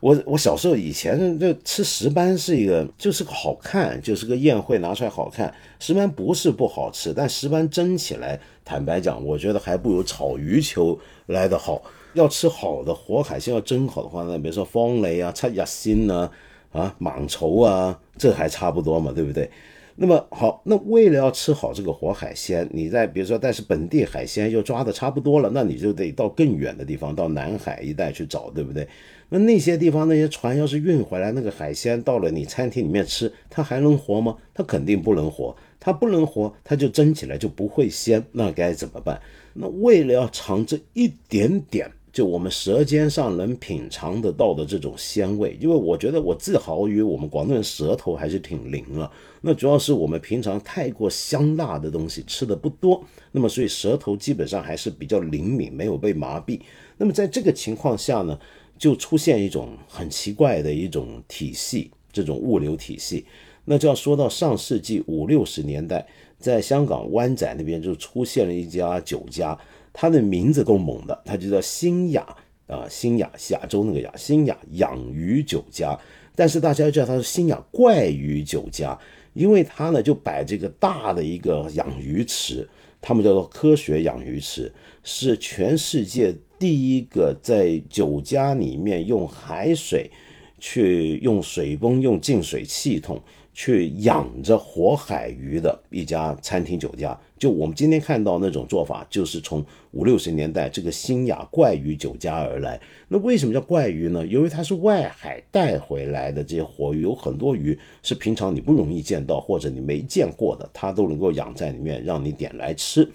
[0.00, 5.52] 我我小时候以前就吃石斑是一个，就是个好看，就是个宴会拿出来好看。
[5.80, 11.82] 石斑不是不好吃，但石斑蒸起来，坦白讲，我觉得还不如炒鱼球来得好。
[12.14, 16.30] 要吃好的活海鲜，要蒸好的话，那比如说方雷啊、七日鲜呢。
[16.70, 19.50] 啊，蟒绸啊，这还差不多嘛，对不对？
[19.96, 28.86] 那么好，那为了要吃好这个活海鲜，你在比如说，但是本地海鲜又抓的差不多了，那你就得到更远的地方，到南海一带去找，对不对？
[29.28, 34.36] 那那些地方那些船要是运回来那个海鲜到了你餐厅里面吃，它还能活吗？
[34.54, 39.20] 它肯定不能活，它不能活，它就蒸起来就不会鲜，那该怎么办？
[39.54, 41.90] 那为了要尝这一点点。
[42.10, 49.08] 就我们舌尖上能品尝得到的这种鲜味，因为我觉得我自豪于我们广东人舌头还是挺灵了。
[49.42, 56.58] 那主要是我们平常太过香辣的东西吃的不多，那么所以舌头基本上还是比较灵敏，没有被麻痹。
[56.96, 58.36] 那么在这个情况下呢，
[58.78, 63.26] 就出现一种很奇怪的一种体系，这种物流体系。
[63.64, 66.06] 那就要说到上世纪五六十年代，
[66.38, 69.58] 在香港湾仔那边就出现了一家酒家。
[69.92, 72.24] 它的名字够猛的，它就叫新雅
[72.68, 75.98] 啊，新雅亚洲那个雅，新雅养鱼酒家。
[76.36, 78.96] 但是大家叫它是新雅怪鱼酒家，
[79.34, 82.68] 因为它呢就摆这个大的一个养鱼池，
[83.00, 90.10] 他们叫做科学养鱼池，是全世界第一个在酒家里面用海水
[90.58, 93.20] 去用水泵用净水系统。
[93.54, 102.80] 去养着活海鱼的一家餐厅酒家，就我们今天看到那种做法，就是从五六十年代这个新雅怪鱼酒家而来。
[103.08, 104.24] 那为什么叫怪鱼呢？
[104.24, 113.10] 由于它是外海带回来的这些活鱼，有很多鱼是平常你不容易见到或者你没见过的，它都能够养在里面，让你点来吃。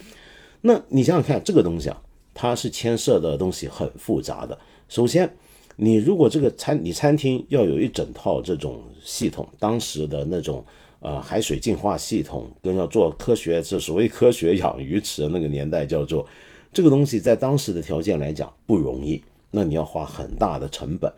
[0.60, 2.02] 那你想想看，这个东西啊，
[2.34, 4.58] 它是牵涉的东西很复杂的。
[4.90, 5.32] 首先，
[5.76, 10.64] 你如果这个餐，你餐厅要有一整套这种系统，当时的那种
[11.00, 16.26] 呃海水净化系统，跟要做科学，这所谓科学养鱼池那个年代叫做
[16.72, 21.12] 这个东西，在当时的条件来讲不容易，那你要花很大的成本，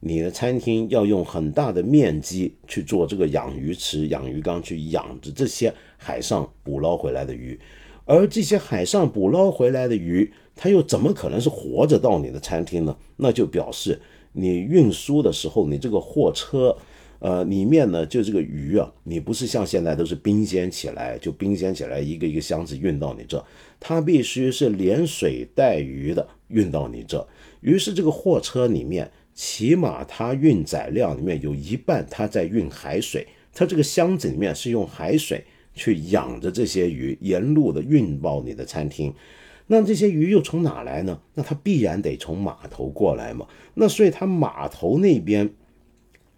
[0.00, 7.58] 你的餐厅要用很大的面积去做这个养鱼池、养鱼缸，去养着这些海上捕捞回来的鱼，
[8.04, 10.32] 而这些海上捕捞回来的鱼。
[10.54, 12.94] 它又怎么可能是活着到你的餐厅呢？
[13.16, 13.98] 那就表示
[14.32, 16.76] 你运输的时候，你这个货车，
[17.20, 23.42] 呃，里面呢就这个鱼啊，你不是像现在都是冰鲜起来，就冰鲜起来一个一个箱子运到你这，
[23.80, 27.26] 它必须是连水带鱼的运到你这。
[27.62, 35.42] 于是这个货车里面，起码它运载量里面有一半它在运海水，它这个箱子里面是用海水
[35.74, 39.12] 去养着这些鱼，沿路的运到你的餐厅。
[39.68, 41.18] 那这些鱼又从哪来呢？
[41.34, 43.46] 那它必然得从码头过来嘛。
[43.74, 45.48] 那所以它码头那边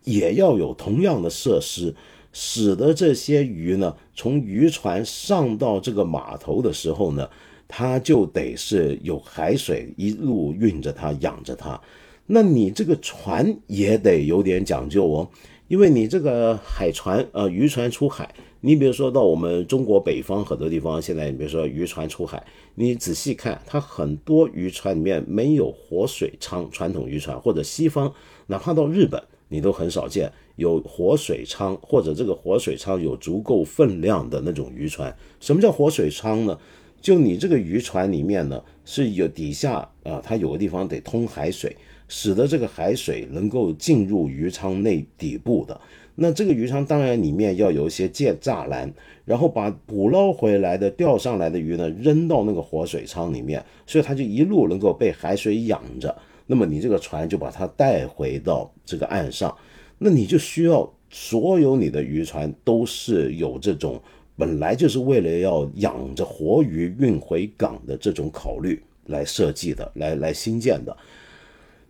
[0.04, 1.94] 也要有同样的设施，
[2.32, 7.28] 使得这些鱼呢，从渔船上到这个码头的时候呢，
[7.66, 11.80] 它就得是有海水一路运着它，养着它。
[12.26, 15.28] 那你这个船也得有点讲究哦，
[15.66, 18.32] 因为你这个海船呃渔船出海，
[18.66, 22.42] 你比如说到我们中国北方很多地方，现在你比如说渔船出海，
[22.76, 28.10] 你仔细看，它很多渔船里面没有活水舱，传统渔船或者西方，
[28.46, 35.14] 哪怕到日本，你都很少见有活水舱或者这个活水舱有足够分量的那种渔船。
[35.40, 36.58] 什么叫活水舱呢？
[37.02, 41.76] 就你这个渔船里面呢是有底下啊，它有个地方得通海水。
[42.06, 45.80] 使得这个海水能够进入鱼舱内底部的，
[46.16, 48.92] 那这个鱼舱当然里面要有一些建栅栏，
[49.24, 56.14] 然后把捕捞回来的钓上来的鱼呢扔到那个活水舱里面，所以它就一路能够被海水养着。
[56.46, 59.56] 那么你这个船就把它带回到这个岸上，
[59.98, 64.00] 那你就需要所有你的渔船都是有这种
[64.36, 70.96] 本来就是为了要养着活鱼运回港的这种考虑来设计的，来来新建的。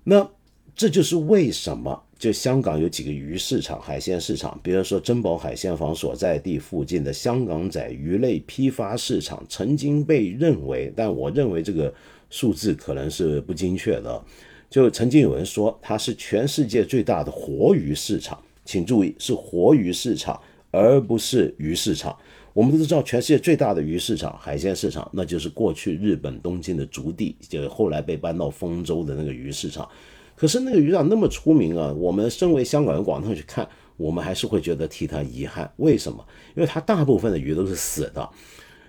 [0.04, 0.30] 那
[0.76, 11.92] 这就是为什么，就香港有几个鱼市场、海鲜市场，比如说珍宝海鲜坊所在地附近的香港仔鱼类批发市场，曾经被认为，但我认为这个
[12.30, 14.24] 数字可能是不精确的，
[14.70, 22.16] 就曾经有人说它是全世界最大的活鱼市场，请注意是活鱼市场，而不是鱼市场。
[22.54, 29.86] 我们都知道，全世界最大的鱼市场、海鲜市场，那就是过去日本东京的竹地，就后来被搬到丰州的那个鱼市场。
[30.36, 35.70] 可是那个鱼场那么出名啊，我们身为香港人、广东人去看，我们还是会觉得替他遗憾。
[35.76, 36.24] 为什么？
[36.54, 38.28] 因为他大部分的鱼都是死的，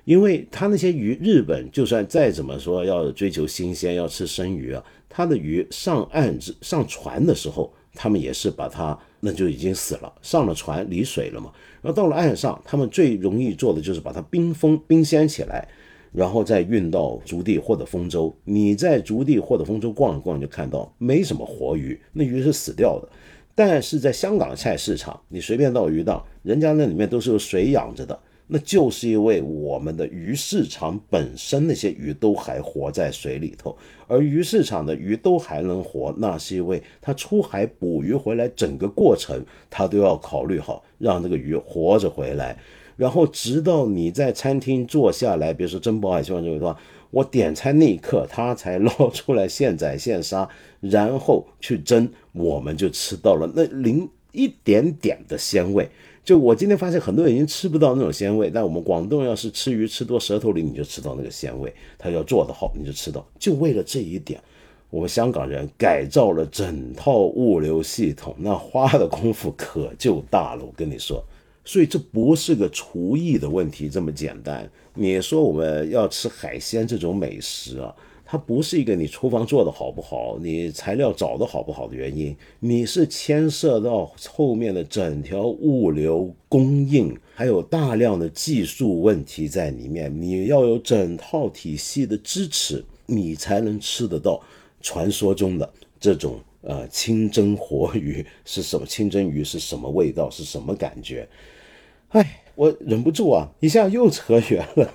[0.03, 8.97] 因为他那些鱼，日本就算再怎么说要追求新鲜、要吃生鱼啊，他的鱼上岸、上船的时候，他们也是把它。
[9.21, 11.51] 那就已经死了，上了船离水了嘛。
[11.81, 15.67] 然后到了岸上，他们最容易做的就是把它冰封、冰鲜起来，
[16.15, 18.33] 然后再运到竹地或者丰州。
[18.43, 23.09] 你在竹地或者丰州逛一逛，就看到没什么活鱼，那鱼是死掉的。
[23.53, 28.17] 但是在香港菜市场，你随便到鱼档，人家那里面都是有水养着的。
[28.47, 33.75] 那就是因为我们的鱼市场本身那些鱼都还活在水里头，
[34.07, 42.55] 而鱼市场的鱼都还能活，那是因为它出海捕鱼回来整个过程，它都要考虑好让这个鱼活着回来，
[42.95, 46.77] 然后直到你在餐厅坐下来，比如说珍宝海鲜这个地方，
[47.11, 50.47] 我点餐那一刻，它才捞出来现宰现杀，
[50.79, 55.89] 然后去蒸，我们就吃到了那零一点点的鲜味。
[56.23, 61.71] 就我今天发现，很多人已经吃不到那种鲜味，但我们广东要是吃鱼吃多，舌头里你就吃到那个鲜味。
[61.99, 63.23] 他要做得好，你就吃到。
[63.37, 64.41] 就为了这一点，
[64.89, 70.65] 我们香港人改造了整套物流系统，那花的功夫可就大了。
[70.65, 71.23] 我跟你说，
[71.65, 74.69] 所以这不是个厨艺的问题这么简单。
[74.93, 77.93] 你说我们要吃海鲜这种美食啊？
[78.27, 94.41] 它不是一个你厨房做的好不好，你材料找的好不好的原因，你是牵涉到后面的整条物流供应，还有大量的技术问题在里面，你要有整套体系的支持，你才能吃得到
[94.81, 98.87] 传说中的这种呃清蒸活鱼是什么？
[98.87, 100.31] 清蒸鱼是什么味道？
[100.31, 101.29] 是什么感觉？
[102.15, 104.89] 哎，我忍不住啊，一下又扯远了。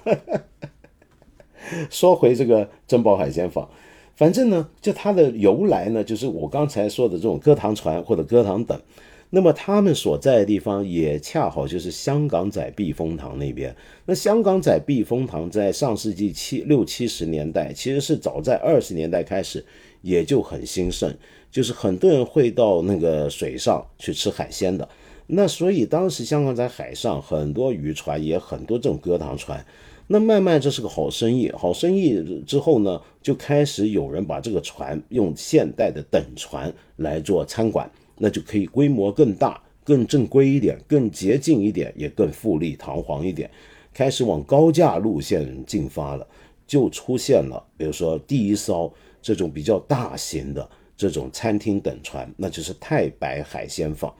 [1.90, 3.68] 说回这个珍宝海鲜坊，
[4.16, 8.80] 反正呢，就它的由来呢，就是我刚才说的这种歌堂船或者歌堂等，
[9.28, 13.76] 那么他们所在的地方也恰好就是香港仔避风塘那边。
[14.06, 19.62] 那香港仔避风塘在上世纪七六七十年代，其实是早在二十年代开始
[20.00, 21.14] 也就很兴盛，
[21.50, 24.88] 就是很多人会到那个水上去吃海鲜的。
[25.32, 29.64] 那所以当时香港在海上很多渔船，也很多这种歌堂船。
[30.08, 37.88] 那慢慢这是个好生意，好生意之后呢，就开始有人把这个船用现代的等船来做餐馆，
[38.18, 43.48] 那就可以规模更大、更正规一点、更洁净一点，也更富丽堂皇一点，
[43.94, 46.26] 开始往高价路线进发了，
[46.66, 54.12] 就出现了，比如说第一艘这种比较大型的这种餐厅等船，那就是太白海鲜坊。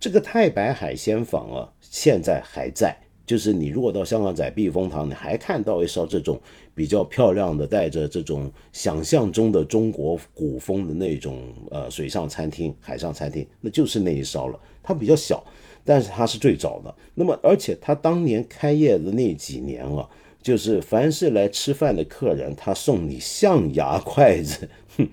[0.00, 2.96] 这个太白海鲜坊啊，现在还在。
[3.26, 6.40] 就是你如果到香港仔避风塘，你还看到一艘这种
[6.74, 14.58] 比较漂亮的、带着这种想象中的中国古风的那种呃水上餐厅、海上餐厅，那就是那一艘了。
[14.82, 15.44] 它比较小，
[15.84, 16.92] 但是它是最早的。
[17.14, 20.08] 那么，而且它当年开业的那几年啊，
[20.42, 24.66] 就是凡是来吃饭的客人，他送你象牙筷子。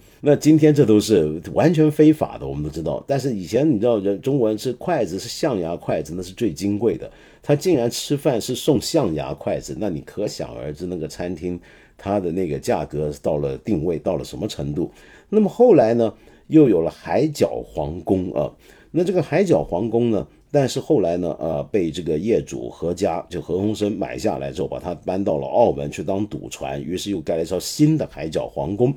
[0.21, 3.03] 那今天这都是完全非法的，我们都知道。
[3.07, 7.09] 但是以前你知道，人中国人吃筷子是象牙筷子，那是最金贵的。
[7.43, 11.59] 他竟然吃饭是送象牙筷子，那你可想而知，那个餐厅
[11.97, 14.91] 它的那个价格到了定位到了什么程度。
[15.29, 16.13] 那么后来呢，
[16.47, 18.51] 又有了海角皇宫啊。
[18.91, 28.93] 那这个海角皇宫呢，但是后来呢，呃，被这个业主何家就何鸿燊买下来之后，把它搬到了澳门去当赌船，于是又盖了一艘新的海角皇宫。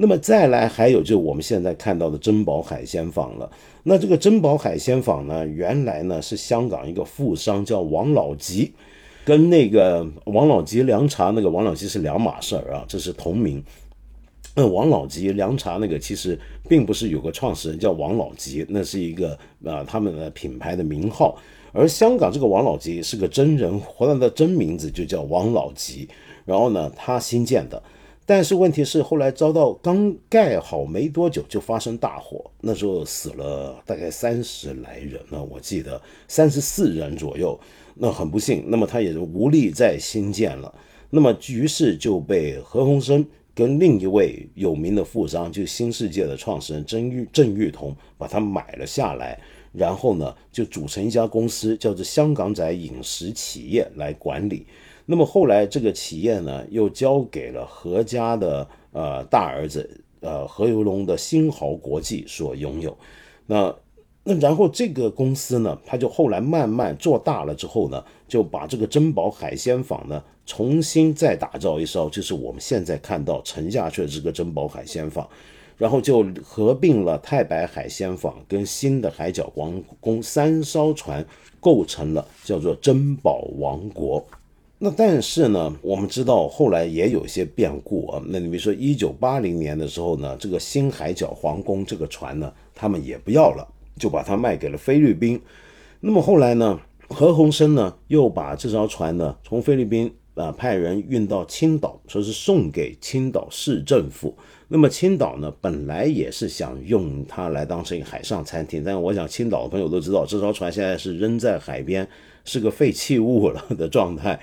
[0.00, 3.50] 那么再来还有就我们现在看到的珍宝海鲜坊了。
[3.82, 8.72] 那这个珍宝海鲜坊呢，原来呢是香港一个富商叫王老吉，
[9.24, 13.60] 跟那个王老吉凉茶那个王老吉是两码事儿啊，这是同名。
[14.54, 16.38] 那王老吉凉茶那个其实
[16.68, 21.36] 并不是有个创始人叫王老吉，那是一个啊他们的品牌的名号。
[21.72, 26.08] 而香港这个王老吉是个真人，活他的真名字就叫王老吉。
[26.44, 27.82] 然后呢，他新建的。
[28.30, 35.98] 但是问题是，后来遭到刚盖好没多久就发生大火，那时候死了大概三十来人呢，我记得
[36.28, 37.58] 三十四人左右。
[37.94, 40.70] 那很不幸，那么他也就无力再新建了。
[41.08, 43.24] 那么于是就被何鸿燊
[43.54, 49.40] 跟另一位有名的富商，就新世界的创始人郑玉郑裕彤把它买了下来，
[49.72, 54.66] 然后呢就组成一家公司，叫做香港仔饮食企业来管理。
[55.10, 62.94] 那么后来这个企业呢，又交给了何家的呃大儿子呃何猷龙的新豪国际所拥有。
[63.46, 63.74] 那
[64.22, 75.26] 那然后这个公司呢，他就后来慢慢做大了之后呢，就把这个珍宝海鲜坊呢重新再打造一艘，就是我们现在看到沉下去的这个珍宝海鲜坊，
[75.78, 81.24] 然后就合并了太白海鲜坊跟新的海角皇宫三艘船，
[81.60, 84.22] 构成了叫做珍宝王国。
[84.80, 88.22] 那但是呢，我们知道后来也有一些变故啊。
[88.28, 93.66] 那你比如说，一九八零年的时候呢，这个新海角皇宫这个船呢，他们也不要了，
[93.98, 95.40] 就把它卖给了菲律宾。
[95.98, 104.32] 那么后来呢，何鸿燊呢又把这艘船呢从菲律宾啊派人运到青岛，说是送给青岛市政府。
[104.68, 112.08] 那么青岛呢本来也是想用它来当成一个海上餐厅，但我想青岛的朋友都知道，这艘船现在是扔在海边，
[112.44, 114.38] 是个废弃物了的状态。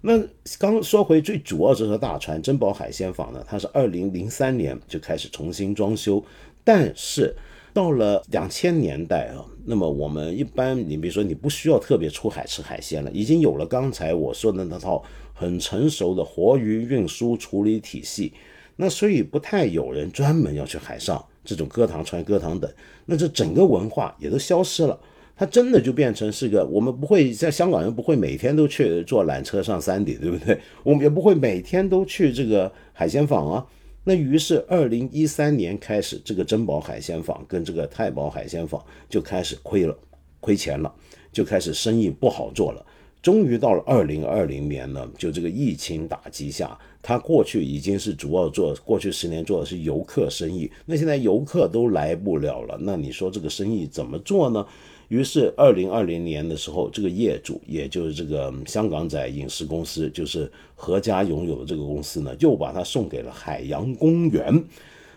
[0.00, 0.22] 那
[0.58, 6.22] 刚说回最主要这艘大船珍宝海鲜坊呢，它是二零零三年就开始重新装修，
[6.62, 7.34] 但是
[7.72, 15.02] 到了两千年代啊，那么我们一般你比如说你不需要特别出海吃海鲜了，已经有了刚才我说的那套
[15.34, 18.32] 很成熟的活鱼运输处理体系，
[18.76, 22.72] 那所以不太有人专门要去海上这种割塘船、割塘等，
[23.06, 24.98] 那这整个文化也都消失了。
[25.38, 30.58] 它真的就变成是个，我们不会在香港人不会每天都去坐缆车上山顶，对不对？
[30.82, 33.64] 我们也不会每天都去这个海鲜坊啊。
[34.02, 39.96] 那于是二零一三年开始，这个珍宝海鲜坊跟这个太保海鲜坊就开始亏了，
[40.40, 40.92] 亏钱了，
[41.32, 42.84] 就开始生意不好做了。
[43.22, 54.66] 终于到了二零二零年呢，就这个疫情打击下，它过去已经是主要做，过去十年做的是游客生意，那现在游客都来不了了，那你说这个生意怎么做呢？
[55.08, 64.62] 于是，二零二零年的时候，这个业主，也就是这个香港仔影视公司，就是何家拥有的这个公司呢，又把它送给了海洋公园。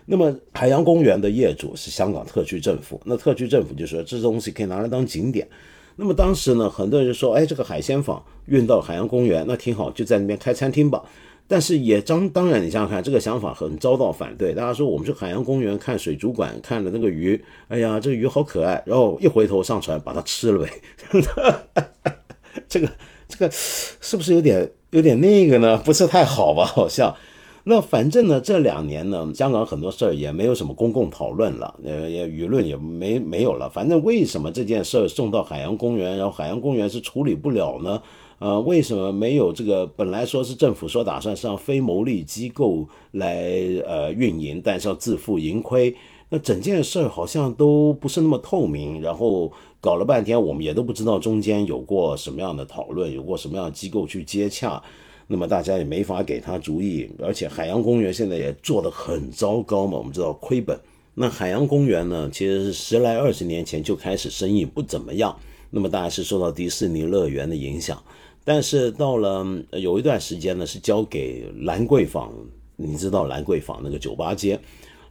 [0.06, 3.00] 那么，海洋公园的业主是香港特区政府。
[3.04, 5.46] 那特区政府就说，这东西可以拿来当景点。
[5.96, 11.04] 那么当时呢，很多人就说，哎，这个海鲜坊运到海洋公园，那挺好，就在那边开餐厅吧。
[11.48, 14.54] 但是也当当然，你想想看，这个想法很遭到反对。
[14.54, 17.38] 大家说我们去海洋公园看水族馆，看了那个鱼，
[17.68, 20.70] 哎呀，这个鱼好可爱，然后一回头上船把它吃了呗。
[22.68, 22.88] 这个
[23.28, 25.76] 这个是不是有点有点那个呢？
[25.78, 26.64] 不是太好吧？
[26.64, 27.14] 好像。
[27.64, 33.70] 那反正呢，这两年呢，香港很多事儿也没有什么公共讨论了，呃，也舆论也没没有了。
[33.70, 38.02] 反正为什么这件事儿送到海洋公园，然后海洋公园是处理不了呢？
[38.42, 39.86] 呃，为什么没有这个？
[39.86, 43.52] 本来说是政府说打算是让非牟利机构来
[43.86, 45.94] 呃运营，但是要自负盈亏。
[46.28, 54.82] 那整件事儿好像都不是那么透明，然后搞了半天，我们也都不知道中间有过什么样的讨论，有过什么样的机构去接洽。
[55.28, 60.76] 那么大家也没法给他主意，而且海洋公园现在也做得很糟糕嘛，我们知道亏本。
[61.14, 65.38] 那海洋公园呢，其实是十来二十年前就开始生意不怎么样，
[65.70, 68.02] 那么大概是受到迪士尼乐园的影响。
[68.44, 72.32] 但是到了有一段时间呢，是交给兰桂坊，
[72.76, 74.58] 你知道兰桂坊那个酒吧街，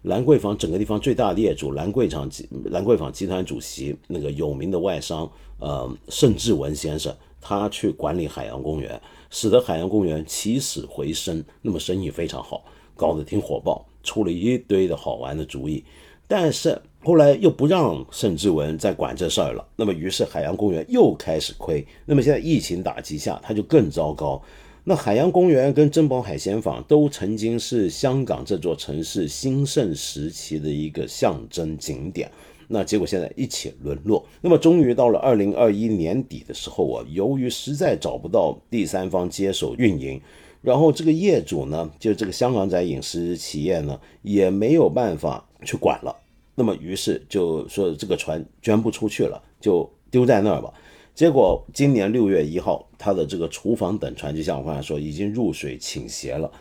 [0.04, 12.64] 兰桂坊整个地方最大的业主兰桂坊集兰桂坊集团主席那个有名的外商呃盛志文先生他去管理海洋公园，使得海洋公园起死回生，那么生意非常好，
[12.96, 15.84] 搞得挺火爆，出了一堆的好玩的主意。
[16.28, 21.84] 但是后来又不让盛志文再管这事儿了，那么于是海洋公园又开始亏。
[22.06, 24.40] 那么现在疫情打击下，它就更糟糕。
[24.84, 32.30] 那海洋公园跟珍宝海鲜坊都曾经是香港这座城市兴盛时期的一个象征景点。
[32.68, 34.24] 那结果现在一起沦落。
[34.40, 40.22] 那么终于到了二零二一年底的时候啊，由于实在找不到第三方接手运营，
[40.62, 46.16] 然后这个业主呢，就这个香港仔饮食企业呢，也没有办法去管了。
[46.62, 50.72] 那么于是就说这个船捐不出去了，就丢在那儿吧。
[51.16, 56.52] 结果今年六月一号，他的这个厨房等船就像我刚才说，已经入水倾斜了。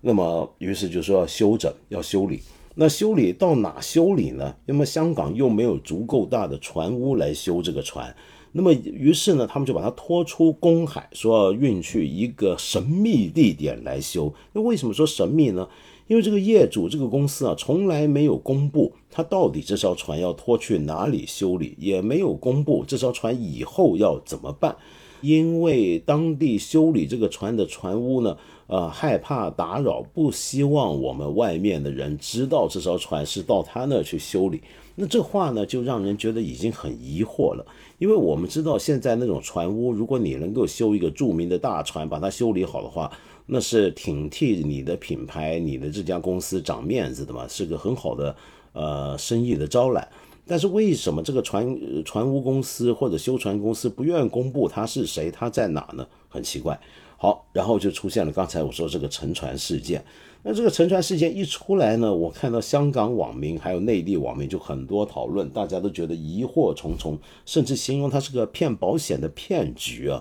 [0.00, 2.40] 那么于是就说要修整，要修理。
[2.74, 4.56] 那修理到哪修理呢？
[4.64, 8.16] 那么香港又没有足够大的船坞来修这个船，
[8.52, 14.32] 那么于是呢，他们就把它拖出公海，说要运去一个神秘地点来修。
[14.54, 15.68] 那为什么说神秘呢？
[16.06, 24.76] 因为这个业主这个公司啊，从来没有公布他到底这艘船要拖去哪里修理，也没有公布这艘船以后要怎么办。
[25.20, 28.36] 因为当地修理这个船的船坞呢，
[28.66, 34.60] 呃，害怕打扰，不希望我们外面的人知道这艘船是到他那去修理。
[34.96, 37.64] 那这话呢，就让人觉得已经很疑惑了。
[37.98, 43.08] 因为我们知道现在那种船坞，如果你能够修一个著名的大船，把它修理好的话，
[43.46, 48.34] 那是挺替你的品牌、你的这家公司长面子的嘛，是个很好的
[48.72, 50.08] 呃生意的招揽。
[50.44, 56.06] 但是为什么这个船船坞公司或者修船公司不愿公布他是谁，他在哪呢？
[56.28, 56.78] 很奇怪。
[57.16, 60.04] 好，然后就出现了刚才我说这个沉船事件。
[60.42, 67.16] 那这个沉船事件一出来呢，我看到香港网民还有内地网民就很多讨论，大家都觉得疑惑重重，
[67.46, 70.20] 甚至形容它是个骗保险的骗局啊。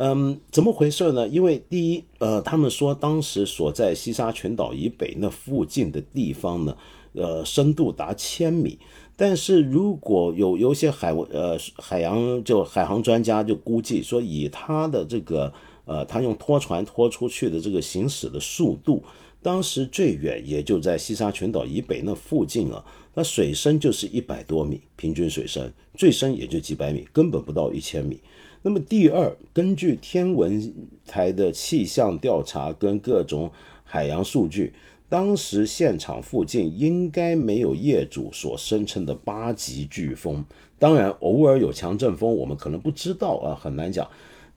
[0.00, 1.26] 嗯，怎么回事呢？
[1.26, 6.76] 因为第一，呃，他们说当时所在西沙群岛以北那附近的地方呢，
[7.14, 8.78] 呃，深度达千米。
[9.16, 15.52] 但是如果有有些海呃海洋就海航专家就估计说，以他的这个
[15.84, 19.02] 呃他用拖船拖出去的这个行驶的速度，
[19.42, 22.84] 当时最远也就在西沙群岛以北那附近啊，
[23.14, 28.20] 那水深就是一百多米，平均水深最深也就几百米，根本不到一千米。
[28.62, 30.74] 那么第二，根据天文
[31.06, 33.50] 台的气象调查跟各种
[33.84, 34.72] 海洋数据。
[35.10, 40.44] 当时现场附近应该没有业主所声称的八级飓风，
[40.78, 44.06] 当然偶尔有强阵风，我们可能不知道啊，很难讲。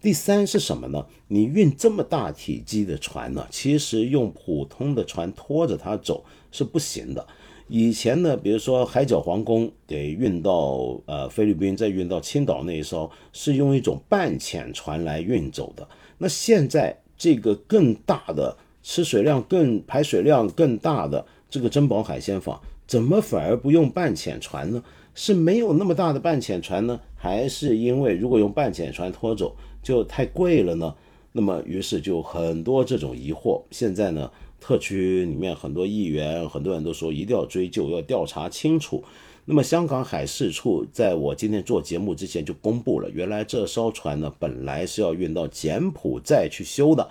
[0.01, 1.05] 第三是什么呢？
[1.29, 7.25] 你运这么大体积的船呢，其实用普通的船拖着它走是不行的。
[7.71, 15.87] 以前呢，比如说海角皇宫给运到呃菲律宾，再运到青岛那一艘，是用一种半潜船来运走的。
[16.17, 18.57] 那现在这个更大的。
[18.83, 24.83] 吃水量更、排水量更大的这个珍宝海鲜坊，怎么反而不用半潜船呢？
[25.13, 30.95] 是没有那么大的半潜船呢，还是因为如果用半潜船拖走就太贵了呢？
[31.31, 33.61] 那么于是就很多这种疑惑。
[33.69, 34.31] 现在呢，
[34.61, 39.03] 特区里面很多议员、很多人都说一定要追究，要调查清楚。
[39.43, 47.09] 那么香港海事处在我今天做节目之前就公布了，原来这艘船呢本来是要运到柬埔寨去修的。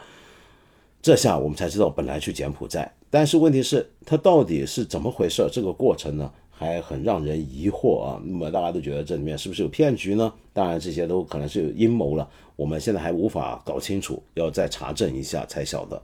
[1.02, 5.48] 这下我们才知道，本来去柬埔寨，但是问题是，它到底是怎么回事？
[5.50, 8.22] 这个过程呢，还很让人疑惑啊。
[8.24, 10.32] 那么大家都觉得这里面是不是有骗局呢？
[10.52, 12.28] 当然，这些都可能是有阴谋了。
[12.54, 16.00] 我们现在还无法搞清楚，要再查证一下才晓得。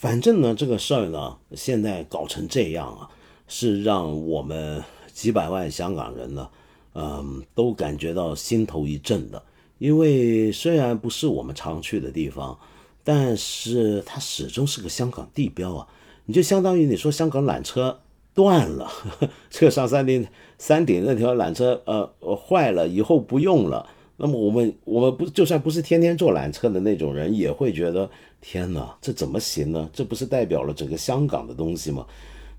[0.00, 3.10] 反正呢，这个事儿呢，现在搞成这样啊，
[3.48, 4.82] 是让我们
[5.12, 6.48] 几百万香港人呢，
[6.94, 9.42] 嗯，都感觉到心头一震的。
[9.76, 12.58] 因为虽然不是我们常去的地方。
[13.02, 15.88] 但是它始终是个香港地标啊，
[16.26, 17.98] 你就相当于你说香港缆车
[18.34, 18.90] 断了，
[19.48, 20.26] 这个上山顶
[20.58, 23.88] 山顶那条缆车呃坏了以后不用了，
[24.22, 28.08] 那么我们我们不就算不是天天坐缆车的那种人，也会觉得
[28.42, 29.88] 天哪，这怎么行呢？
[29.94, 32.06] 这不是代表了整个香港的东西吗？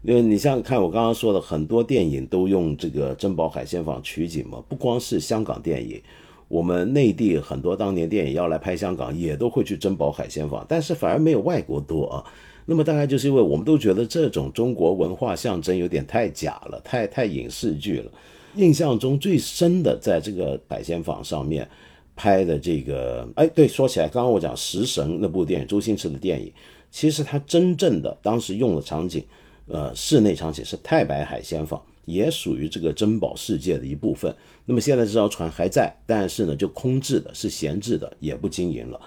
[0.01, 6.01] 因为你像看我刚刚说的很多电影都用这个珍宝海鲜坊取景嘛，不光是香港电影。
[6.47, 12.26] 我们内地很多当年电影要来拍香港，也都会去珍宝海鲜坊，但是反而没有外国多啊。
[12.66, 18.12] 那么大概就是因为我们都觉得这种中国文化象征有点太假了，太太影视剧了。
[18.55, 21.67] 印象中最深的，在这个海鲜坊上面
[22.15, 26.51] 拍的这个，哎，对，说起来，刚刚我讲《食神》那部电影，周星驰的电影，
[26.91, 29.23] 其实他真正的当时用的场景，
[29.67, 31.81] 呃，室内场景是太白海鲜坊。
[32.05, 34.35] 也属于这个珍宝世界的一部分。
[34.65, 38.99] 那么现在这条船还在，但是呢就空置的，是闲置的，也不经营了。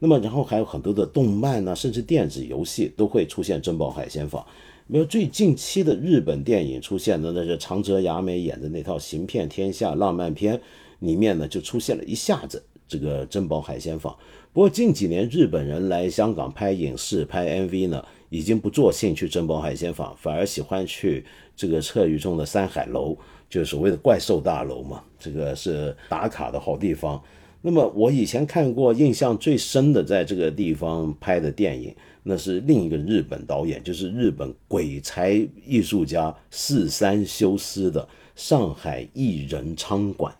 [0.00, 4.44] 那么然后还有很多的动漫呢，甚至电子游戏都会出现珍宝海鲜坊。
[4.92, 10.60] 没有最近期的日本电影出现的，那是长泽雅美演的那套《行骗天下》浪漫片，
[10.98, 14.12] 里面呢就出现了一下子这个珍宝海鲜坊。
[14.52, 21.24] 不过近几年日本人来香港拍影视、拍 MV 呢，已经不做兴趣珍宝海鲜坊，反而喜欢去
[21.54, 23.16] 这个侧语中的山海楼，
[23.48, 27.22] 就是所谓的怪兽大楼嘛，这个是打卡的好地方。
[27.62, 31.94] 那么我以前看过印象最深的在这个地方拍的电影。
[32.22, 35.32] 那是另一个日本导演，就是日本鬼才
[35.66, 38.06] 艺术家四三修斯的
[38.36, 40.34] 上海艺人仓馆。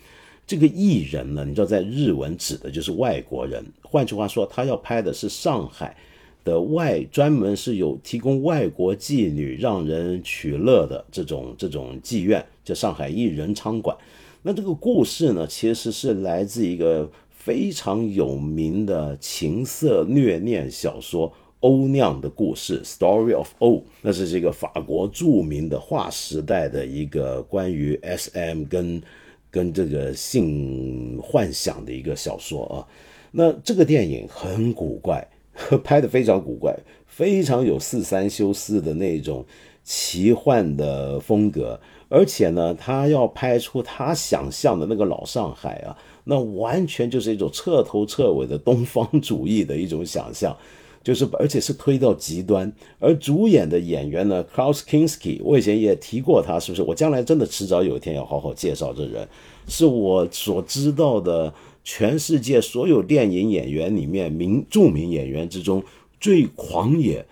[0.46, 3.64] 这个艺人呢，你知道，在日文指的就是外国人。
[3.82, 5.96] 换句话说，他要拍的是上海
[6.44, 13.96] 的外，专门是有提供外国妓女让人取乐的这种这种妓院，叫上海艺人仓馆。
[14.42, 21.32] 那这个故事呢，其实是来自一个非常有名的情色虐恋小说。
[21.60, 29.02] 欧酿的故事，Story of O，那是这个法国著名的划时代的一个关于 SM 跟
[29.50, 32.88] 跟这个性幻想的一个小说啊。
[33.32, 35.26] 那这个电影很古怪，
[35.84, 36.74] 拍的非常古怪，
[37.06, 39.44] 非常有四三修四的那种
[39.84, 45.94] 奇幻的风格，而且呢，他要拍出他想象的那个老上海啊，
[46.24, 50.56] 那完全就是一种彻头彻尾的东方主义的一种想象。
[51.02, 52.70] 就是，而且是推到极端。
[52.98, 56.82] 而主演的演员呢，Klaus Kinski，我以前也提过他，是不是？
[56.82, 59.26] 我将来真的迟早有一天要好好介绍这人，
[59.66, 65.82] 是我所知道的全世界所有电影演员里面名著名演员之中
[66.20, 67.24] 最狂野、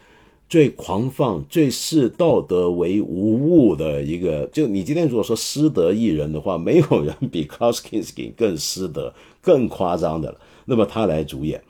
[0.48, 4.46] 最狂放、最视道德为无物的一个。
[4.50, 9.12] 就你今天如果说失德艺人的话，没有人比 Klaus Kinski 更失德、
[9.42, 10.40] 更夸张的了。
[10.64, 11.62] 那么他来主演。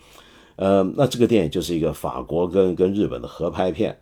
[0.58, 3.96] 呃，那这个电影就是一个法国跟跟日本的合拍片。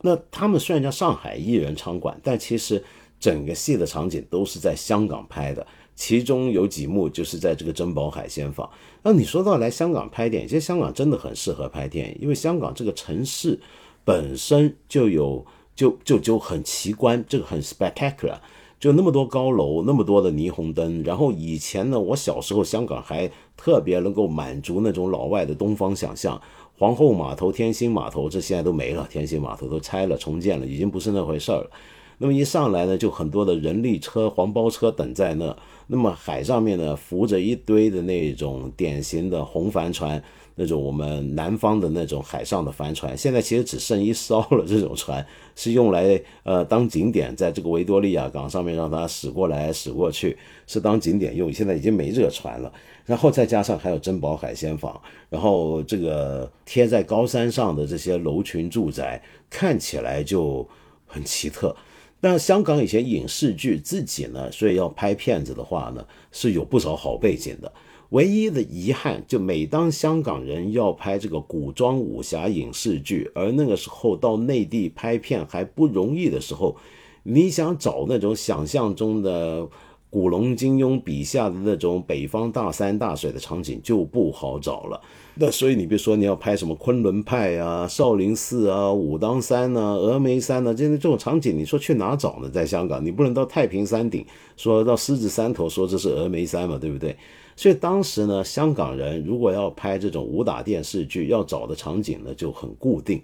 [0.00, 2.82] 那他们虽然叫上海艺人场馆，但其实
[3.20, 5.66] 整个戏的场景都是在香港拍的。
[5.94, 8.68] 其中有几幕就是在这个珍宝海鲜坊。
[9.02, 13.60] 那你说到来香港拍电影，其实香港真的很适合拍电影，因为香港这个城市
[14.02, 18.38] 本身就有就就就很奇观，这个很 spectacular。
[18.78, 26.40] 就那么多高楼，那么多的霓虹灯，然后以前呢，我小时候香港还特别能够满足那种老外的东方想象，
[26.78, 31.70] 皇后码头、天星码头，这现在都没了，天星码头都拆了、重建了，已经不是那回事儿了。
[32.18, 35.56] 那么一上来呢，就很多的人力车、黄包车等在那，
[35.86, 40.22] 那么海上面呢，浮着一堆的那种典型的红帆船。
[40.58, 44.64] 那种我们南方的那种海上的帆船，现在其实只剩一艘了。
[44.66, 50.36] 这种船是用来呃当景点，在这个维多利亚港上面让它驶过来驶过去，
[50.66, 51.52] 是当景点用。
[51.52, 52.72] 现在已经没这个船了。
[53.04, 60.66] 然后再加上还有珍宝海鲜坊，然后这个贴在高山上的这些楼群住宅，看起来就
[61.06, 61.76] 很奇特。
[62.18, 67.70] 但香港以前影视剧自己呢，所以要拍片子的话呢，是有不少好背景的。
[68.10, 76.76] 唯一的遗憾，就每当香港人要拍这个古装武侠影视剧，而那个时候到内地拍片还不容易的时候，
[77.24, 79.68] 你想找那种想象中的
[80.08, 85.00] 古龙、金庸笔下的那种北方大山大水的场景就不好找了。
[85.34, 92.48] 那所以你别说你要拍什么昆仑派啊、少林寺啊、武当山啊、峨眉山呢，真的这种场景，你说去哪找呢？
[92.48, 94.24] 在香港，你不能到太平山顶，
[94.56, 97.14] 说到狮子山头，说这是峨眉山嘛，对不对？
[97.56, 103.20] 所以当时呢，香港人如果要拍这种武打电视剧，要找的场景呢就很固定，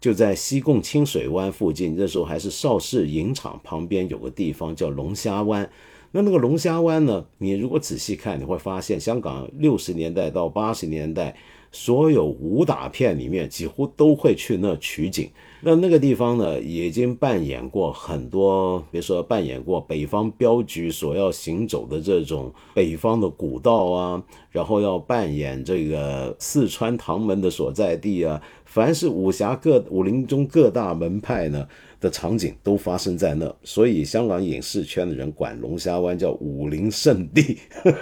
[0.00, 1.96] 就在西贡清水湾附近。
[1.98, 5.68] 那时候还是邵氏影厂旁边有个地方叫龙虾湾。
[6.12, 11.34] 那那个龙虾湾呢，你如果仔细看，你会发现香港六十年代到八十年代
[11.72, 15.28] 所有武打片里面几乎都会去那取景。
[15.64, 31.64] 那那个地方呢，已经扮演过很多，别说扮演过北方镖局所要行走的这种北方的古道啊，然后要扮演这个四川唐门的所在地啊，凡是武侠各武林中各大门派呢
[32.00, 37.56] 的场景都发生在那，所以香港影视圈的人管龙虾湾叫武林圣地，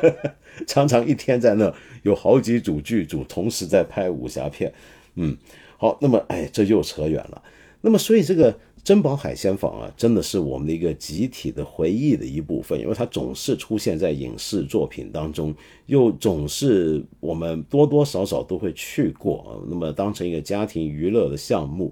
[0.67, 1.71] 常常一天在那
[2.05, 4.73] 有好几组剧组同时在拍武侠片，
[5.17, 5.37] 嗯。
[5.81, 7.43] 好，那么哎，这又扯远了。
[7.81, 8.55] 那么，所以这个
[8.85, 15.55] 珍宝海鲜坊啊，真的是我们的一个集体的回忆的一部分，因为它总是出现在影视作品当中，
[15.87, 21.91] 又总是我们多多少少都会去过，那么当成一个家庭娱乐的项目。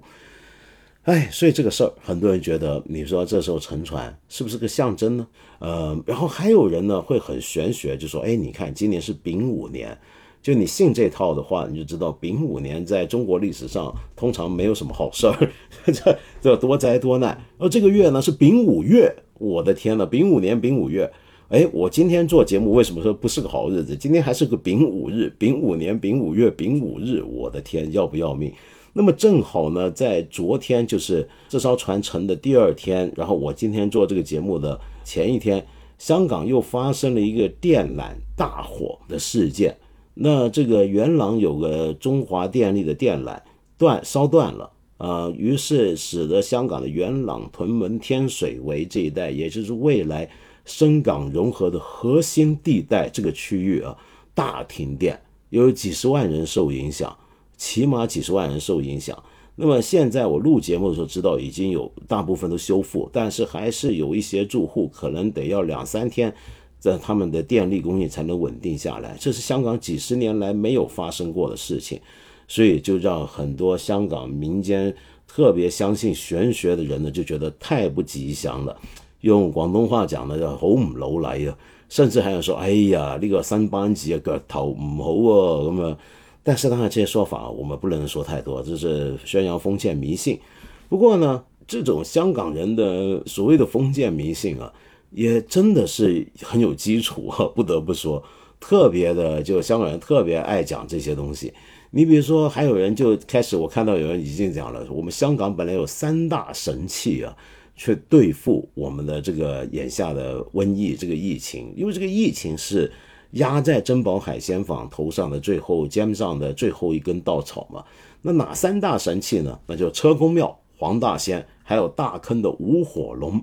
[1.05, 5.27] 哎，所以这个事儿，很多人觉得，你说这时候沉船是不是个象征呢？
[5.57, 9.97] 呃，然后还有人呢会很玄学，就说，哎，你看今年是丙午年，
[10.41, 15.49] 就你信这套的话，你就知道丙午年在中国历史上通常没有什么好事儿，
[15.85, 17.39] 这这多灾多难。
[17.57, 21.11] 而这个月呢是丙午月，我的天呐，丙午年丙午月，
[21.49, 23.95] 哎，我今天做节目为什么说不是个好日子？
[23.95, 28.51] 今天还是个丙午日，丙午年丙午月丙午日，我的天，要不要命？
[28.93, 35.63] 那么正好呢，在昨天就是这艘船沉的第二天，然后我今天做这个节目的前一天，
[35.97, 39.75] 香港又发生了一个电缆大火的事件。
[40.21, 43.39] 那这个元朗有个中华电力的电缆
[43.77, 50.29] 断烧断了啊，于是使得香港的元朗、屯门、天水围这一带，也就是未来
[50.65, 53.95] 深港融合的核心地带这个区域啊，
[54.33, 55.17] 大停电，
[55.51, 57.15] 有几十万人受影响。
[57.55, 59.21] 起码几十万人受影响。
[59.55, 66.33] 那么现在我录节目的时候，知道已经有大部分都修复，但是还是有一些住户可能得要两三天，
[66.79, 69.15] 在他们的电力供应才能稳定下来。
[69.19, 71.99] 这是香港几十年来没有发生过的事情，
[72.47, 74.93] 所以就让很多香港民间
[75.27, 78.75] 特别相信玄学的人呢，就觉得太不吉祥了。
[79.21, 81.57] 用广东话讲呢，叫好唔老嚟啊，
[81.89, 85.97] 甚至还有说，哎呀，呢个三班子嘅腳頭唔好啊，咁啊。
[86.41, 90.39] 但是当然，这些说法我们不能说太多，这是宣扬封建迷信。
[90.87, 94.73] 不过呢，这种香港人的所谓的封建迷信啊，
[95.11, 98.23] 也真的是很有基础， 不得不说，
[98.59, 101.53] 特别的，就香港人特别爱讲这些东西。
[101.91, 107.35] 你比如说，还有人就开始，我看到有人已经讲了，我们香港本来有三大神器啊，
[107.75, 112.91] 去对付我们的这个眼下的瘟疫这个疫情，因为这个疫情是。
[113.33, 117.85] 压在珍宝海鲜坊头上的最后肩上的最后一根稻草嘛？
[118.23, 119.59] 那哪三大神器呢？
[119.67, 123.39] 那就车公庙、黄大仙，还有大坑的五火龙，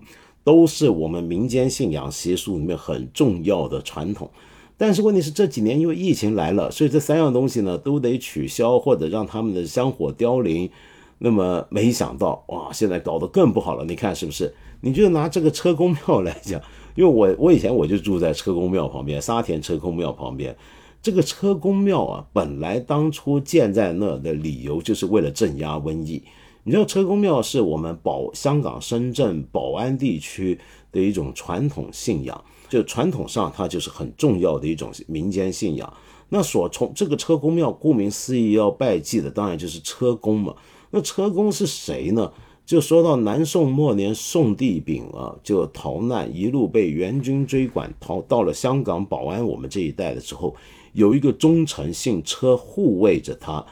[0.47, 4.30] 都是我们民间信仰习俗里面很重要的传统。
[4.76, 10.70] 但是问题是这几年因为疫情来了，所以这三样东西呢都得取消或者让他们的香火凋零。
[11.18, 13.84] 那么没想到哇，现在搞得更不好了。
[13.86, 14.55] 你看是不是？
[14.82, 16.62] 你就拿这个车公庙来讲。
[16.94, 20.57] 因为我我以前我就住在车公庙旁边，沙田车公庙旁边。
[21.03, 26.22] 这个车公庙啊，本来当初建在那的理由就是为了镇压瘟疫。
[26.68, 30.58] 你知道车公庙是我们宝香港、深圳、宝安地区
[30.90, 35.94] 的一种传统信仰，就传统上它就是很重要的一种民间信仰。
[36.28, 40.56] 那所从这个车公庙，顾名思义要拜祭的，当然就是车公嘛。
[40.90, 42.32] 那车公是谁呢？
[42.64, 50.52] 就说到南宋末年，宋帝昺啊，就逃难，一路被元军追赶，逃到了香港宝安我们这一带的时候，
[50.94, 53.64] 有一个忠臣姓车护卫着他，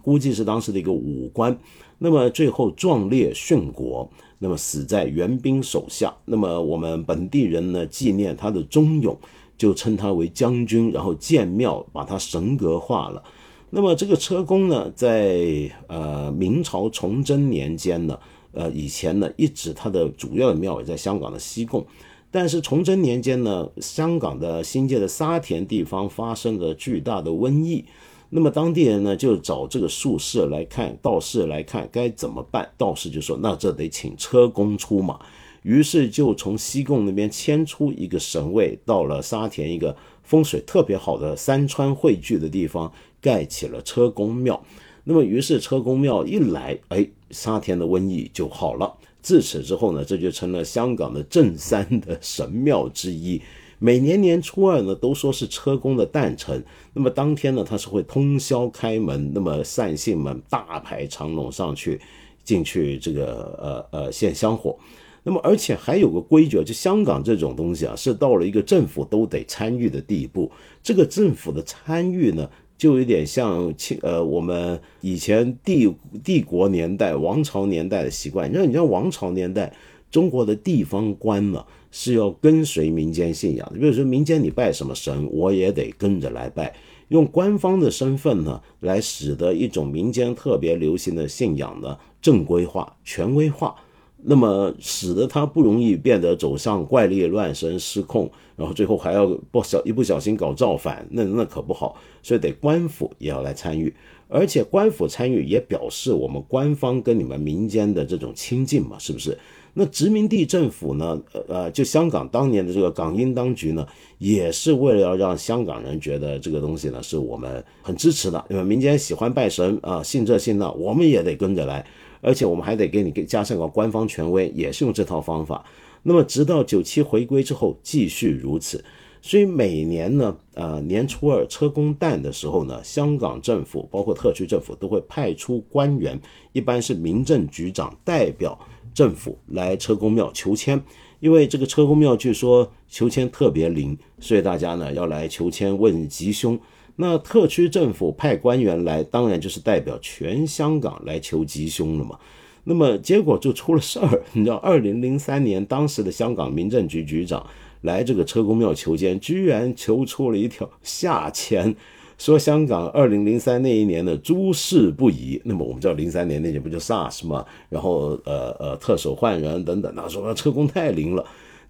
[0.00, 1.54] 估计是当时的一个武官。
[1.98, 6.14] 那么最后壮烈殉国，那么死在元兵手下。
[6.24, 9.18] 那么我们本地人呢，纪念他的忠勇，
[9.56, 13.22] 就称他为将军，然后建庙把他神格化了。
[13.70, 18.18] 那么这个车公呢，在呃明朝崇祯年间呢。
[18.52, 21.86] 呃，以前呢，一直它的主要的庙也在香港的西贡，
[22.30, 27.84] 但是崇祯年间呢，香港的新界的沙田地方发生了巨大的瘟疫，
[28.30, 35.18] 那么当地人呢就找这个术士来看，道士来看该怎么办，道士就说那这得请车公出马，
[35.62, 44.62] 于是就从西贡那边迁出一个神位，到了沙田一个风水特别好的山川汇聚的地方，盖起了车公庙。
[45.04, 48.94] 那么，于是车公庙一来，哎，沙田的瘟疫就好了。
[49.22, 53.40] 自此之后呢，这就成了香港的镇山的神庙之一。
[53.78, 56.64] 每年年初二呢，都说是车公的诞辰。
[56.92, 62.00] 那么当天呢，他是会通宵开门，那么善信们大排长龙上去，
[62.44, 64.76] 进去这个呃呃献香火。
[65.22, 70.50] 那么而且还有个规矩，就香港这种东西啊，是到了一个政府都得参与的地步。
[70.82, 72.48] 这个政府的参与呢？
[72.78, 78.48] 就有点像清呃，我们以前帝帝国年代、王朝年代的习惯。
[78.48, 79.74] 你知道，你像王朝年代，
[80.12, 83.70] 中国的地方官呢是要跟随民间信仰。
[83.74, 86.74] 比如说，民间你拜什么神，我也得跟着来拜，
[87.08, 93.74] 用官方的身份呢，来使得一种民间特别流行的信仰呢正规化、权威化。
[94.20, 101.96] 那么使得他不容易变得走向怪力乱神、失控，然后最后还要不小一不小心搞造反，那那可不好。
[102.20, 103.94] 所以得官府也要来参与，
[104.26, 109.38] 而且官府参与也表示我们官方跟你们民间的这种亲近嘛，是不是？
[109.80, 111.16] 那殖民地政府呢？
[111.46, 113.86] 呃，就香港当年的这个港英当局呢，
[114.18, 121.86] 也是为了要让香港人觉得这个东西呢是我们很支持的，因为民间喜欢拜神啊，信这信那，我们也得跟着来。
[122.20, 125.64] 而且我们还得给你给加上个官方权威，也是用这套方法。
[126.02, 128.84] 那么直到九七回归之后，继续如此。
[129.28, 136.18] 所以每年呢，呃，年初二车公诞的时候呢，香港政府包括特区政府都会派出官员，
[136.54, 138.58] 一般是民政局长代表
[138.94, 140.82] 政府来车公庙求签。
[141.20, 146.58] 因为这个车公庙据说求签特别灵，所以大家呢要来求签问吉凶。
[146.96, 152.18] 那特区政府派官员来，当然就是代表全香港来求吉凶了嘛。
[152.64, 157.46] 那么结果就出了事儿，你知道，二零零三年当时的香港民政局局长。
[157.82, 161.74] 来这个车公庙求签，居然求出了一条下签，
[162.18, 165.40] 说香港二零零三那一年的诸事不宜。
[165.44, 167.44] 那么我们知道零三年那年不就 SARS 吗？
[167.68, 171.24] 然后呃呃特首换人等等，他说车公太灵了。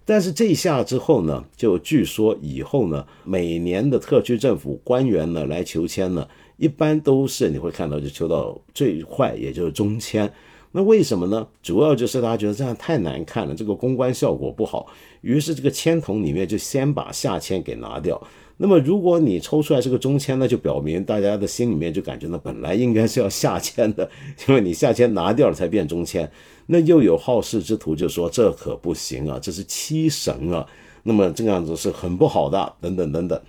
[0.05, 10.31] 但是这下之后呢，就据说以后呢，每年的特区政府官员呢来求签呢，一般都是你会看到就求到最坏也就是中签。
[10.71, 11.47] 那为什么呢？
[11.63, 14.85] 主要就是大家觉得这样太难看了，这个公关效果不好，
[15.21, 18.21] 于是这个签筒里面就先把下签给拿掉。
[18.57, 24.07] 那么如果你抽出来是个中签，那就表明大家的心里面就感觉呢，本来应该是要下签的，
[24.47, 26.29] 因为你下签拿掉了才变中签。
[26.67, 30.63] 那又有好事之徒就说这可不行啊，这是欺神啊，
[31.01, 33.41] 那么这个样子是很不好的，等等等等。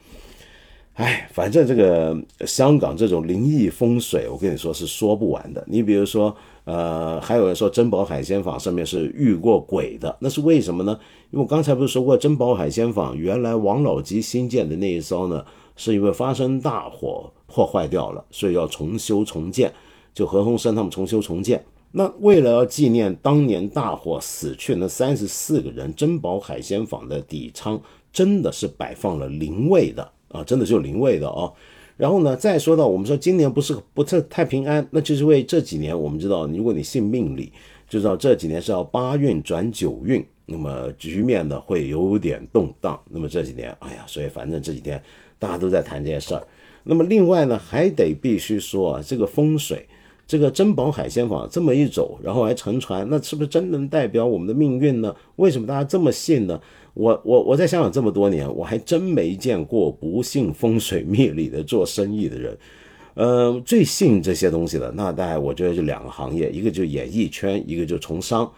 [0.94, 2.16] 哎，反正这个
[2.46, 5.62] 香港这种灵异风水，我跟你说是说不完的。
[5.68, 6.34] 你比如说。
[6.64, 10.98] 呃，还有人说珍宝海鲜坊上面是遇过鬼的，那是为什么呢？
[11.30, 15.44] 因为我刚才不是说过，珍宝海鲜坊原来王老吉新建的那一艘呢，
[15.74, 19.72] 是因为发生大火破坏掉了，所以要重修重建，
[20.12, 21.64] 就何鸿燊他们重修重建。
[21.92, 27.80] 那为了要纪念当年大火死去那三十四个人，珍宝海鲜坊的底仓
[28.12, 31.50] 真的是摆放了灵位的啊，真的是有灵位的啊。
[32.00, 37.52] 然后呢，再说到我们说今年不是不太太平安，那就是为这几年我们知道，如果你信命理，
[37.86, 42.98] 就知道这几年是要八运转九运，那么局面呢会有点动荡。
[43.10, 44.98] 那么这几年，哎呀，所以反正这几天
[45.38, 46.42] 大家都在谈这些事儿。
[46.84, 49.86] 那么另外呢，还得必须说啊，这个风水，
[50.26, 55.14] 这个珍宝海鲜坊这么一走，然后还沉船，那是不是真能代表我们的命运呢？
[55.36, 56.58] 为什么大家这么信呢？
[56.94, 62.58] 我我我在香港这么多年，我还真没见过不信风水命理的做生意的人。
[63.14, 68.50] 呃，最信这些东西的，那大概我觉得就两个行业，一个就演艺圈，一个就从商。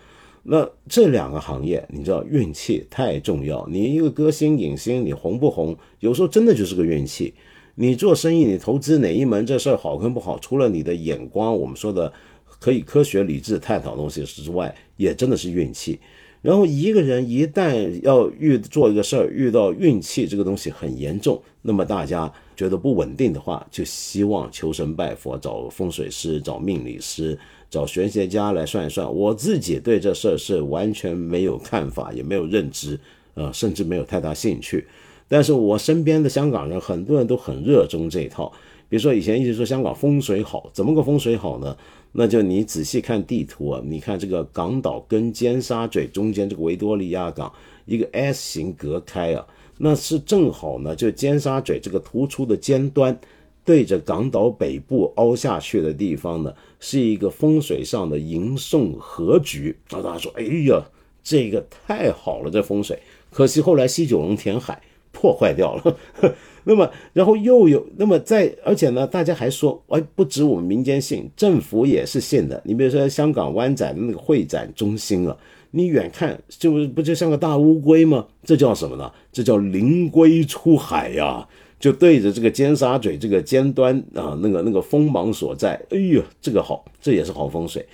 [0.43, 3.67] 那这两个行业，你知道运气太重要。
[3.71, 7.33] 你一个歌星、影星，你红不红，有时候真的就是个运气。
[7.77, 12.13] 你做生意，你投资哪一门，这事儿好跟不好，除了你的眼光，我们说的
[12.59, 15.99] 可以科学理智探讨东西之外，也真的是运气。
[16.43, 27.39] 然后一个人一旦要遇做一个事儿，遇到运气这个东西很严重，那么大家觉得不稳定的话，就希望求神拜佛，找风水师、找命理师、
[27.71, 29.11] 找玄学家来算一算。
[29.15, 32.99] 我自己对这事儿是完全没有看法，也没有认知，
[33.35, 34.85] 呃，甚至没有太大兴趣。
[35.29, 38.53] 但是我身边的香港人很多人都很热衷这一套。
[38.89, 41.75] 比如说以前一直说香港风水好，怎么个风水好呢？
[42.13, 47.53] 那就你仔细看地图啊，你看这个港岛跟尖沙咀中间这个维多利亚港
[47.87, 49.47] 一个 S 型隔开啊，
[49.79, 53.19] 那是正好呢，就尖沙咀这个突出的尖端
[53.65, 59.77] 对着港岛北部凹下去的地方呢，是一个风水上的迎送合局。
[59.91, 60.85] 那大家说，哎呀，
[61.23, 62.99] 这个太好了，这风水，
[63.31, 64.83] 可惜后来西九龙填海
[65.13, 65.97] 破坏掉了。
[66.65, 72.61] 那么，然后又有那么在，而且呢，大家还说，哎，不止我们民间信，政府也是信的。
[72.65, 75.37] 你比如说香港湾仔的那个会展中心啊，
[75.73, 78.27] 你远看就不就像个大乌龟吗？
[78.45, 79.11] 这叫什么呢？
[79.33, 81.49] 这叫灵龟出海呀！
[81.81, 85.75] 就对着这个尖沙咀这个尖端啊，那个那个锋芒所在。
[85.91, 87.85] 哎呦，这个好，这也是好风水。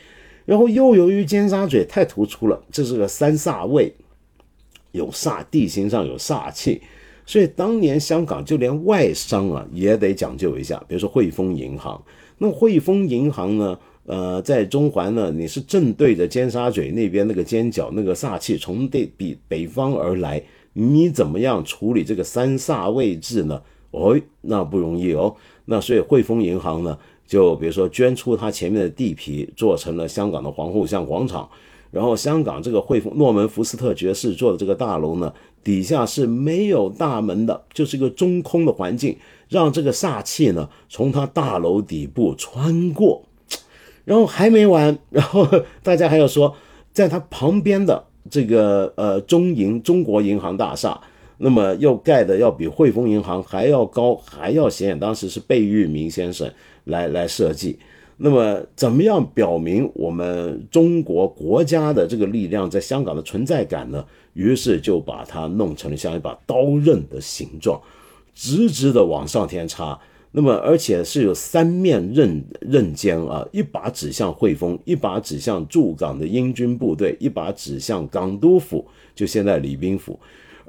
[0.45, 3.91] 然后又由于尖沙咀太突出了，这是个三煞位，
[4.93, 6.83] 有煞，地形上有煞气。
[7.29, 12.03] 所以当年香港就连外商啊也得讲究一下，比如说汇丰银行。
[12.39, 23.61] 那汇丰银行呢，呃，在中环呢，你是正对着尖沙咀那边那个尖角，那个煞气从北比北方而来，你怎么样处理这个三煞位置呢？
[23.91, 25.37] 哦，那不容易哦。
[25.67, 31.47] 那所以汇丰银行呢，就比如说捐出它前面的地皮，做成了香港的皇后像广场。
[31.91, 35.33] 然后香港这个汇丰诺门福斯特爵士做的这个大楼呢，
[35.65, 39.17] 底下是没有大门的，就是一个中空的环境，
[39.49, 43.25] 让这个煞气呢从它大楼底部穿过。
[44.05, 45.47] 然后还没完， 然后
[45.83, 46.55] 大家还要说，
[46.93, 50.99] 在它旁边的这个呃中银中国银行大厦，
[51.39, 54.99] 那么又盖的要比汇丰银行还要高，还要显眼。
[54.99, 56.51] 当时是贝聿铭先生
[56.85, 57.79] 来来设计。
[58.21, 64.05] 那么，怎么样表明我们中国国家的这个力量在香港的存在感呢？
[64.35, 67.81] 于是就把它弄成了像一把刀刃的形状，
[68.35, 69.97] 直直的往上天插。
[70.33, 80.19] 那么，而且是有三面刃刃尖啊，一把指向汇丰，一把指向驻港的英军部队，一把指向港督府，就现在礼宾府。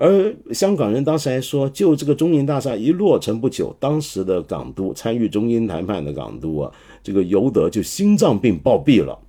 [0.02, 6.72] 而香港人当时还说，就这个中银大厦一落成不久，当时的港督参与中英谈判的港督啊，
[7.04, 9.20] 这个尤德就心脏病暴毙了。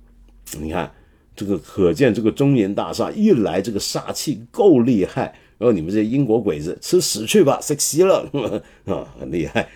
[0.61, 0.89] 你看，
[1.35, 5.35] 这个可见这个中银大厦一来，这个煞气够厉害。
[5.57, 8.25] 然后你们这些英国鬼子吃屎去吧，死西了
[8.85, 9.67] 啊，很厉害。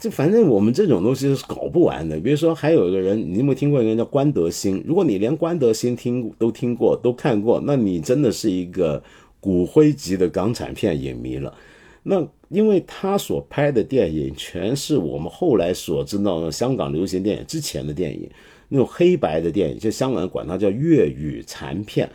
[0.00, 2.18] 这反正我们这种东西是搞不完的。
[2.20, 4.82] 比如说，还有一个人，你有没有听过一个人叫关德兴？
[4.86, 9.02] 如果你连关德兴听都听过、都看过，那你真的是一个。
[9.46, 11.56] 骨灰级的港产片影迷了，
[12.02, 18.28] 那因为他所拍的电影全是我们后来所知道的香港流行电影之前的电影，
[18.68, 22.10] 那种黑白的电影，就香港人管它叫粤语残片。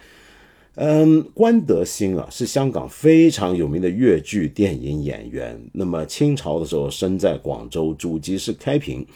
[0.75, 5.57] 嗯，关德兴啊，是香港非常有名的粤剧电影演员。
[5.71, 9.07] 那么清朝的时候生在广州，祖籍是开平。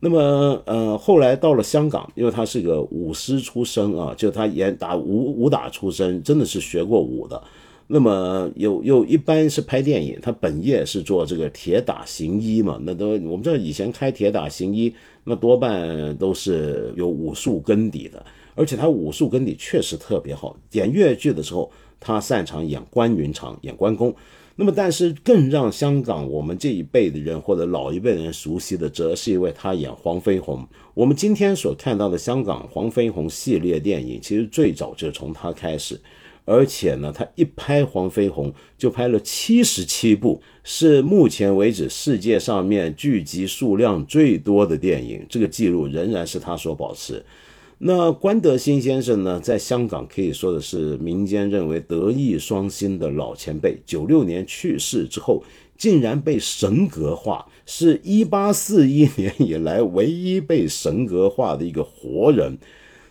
[0.00, 7.42] 那么，呃，后来到了香港，因为他是个武师出身啊，就他演打武武打出身，真的是学过武的。
[7.88, 14.94] 那么有有一般是拍电影，他本业是做这个铁打行医嘛，那都我们知道以前开铁打行医，
[15.24, 18.24] 那多半都是有武术根底的，
[18.54, 20.56] 而且他武术根底确实特别好。
[20.72, 21.68] 演粤剧的时候，
[21.98, 24.14] 他擅长演关云长，演关公。
[24.60, 30.66] 那么，但是更让香港我们这一辈的人或者老一辈人熟悉的，则是因为他演黄飞鸿。
[30.94, 36.00] 我们今天所看到的香港黄飞鸿系列电影，其实最早就是从他开始。
[36.44, 45.24] 而且呢，他一拍黄飞鸿就拍了七十七部，是目前为止世界上面剧集数量最多的电影。
[45.28, 47.24] 这个记录仍然是他所保持。
[47.80, 53.78] 那关德兴先生呢，在香港可以说的是民间认为德艺双馨的老前辈。
[53.86, 55.44] 九六年去世之后，
[55.76, 62.58] 竟然被神格化，是一八四一年以来唯一被神格化的一个活人。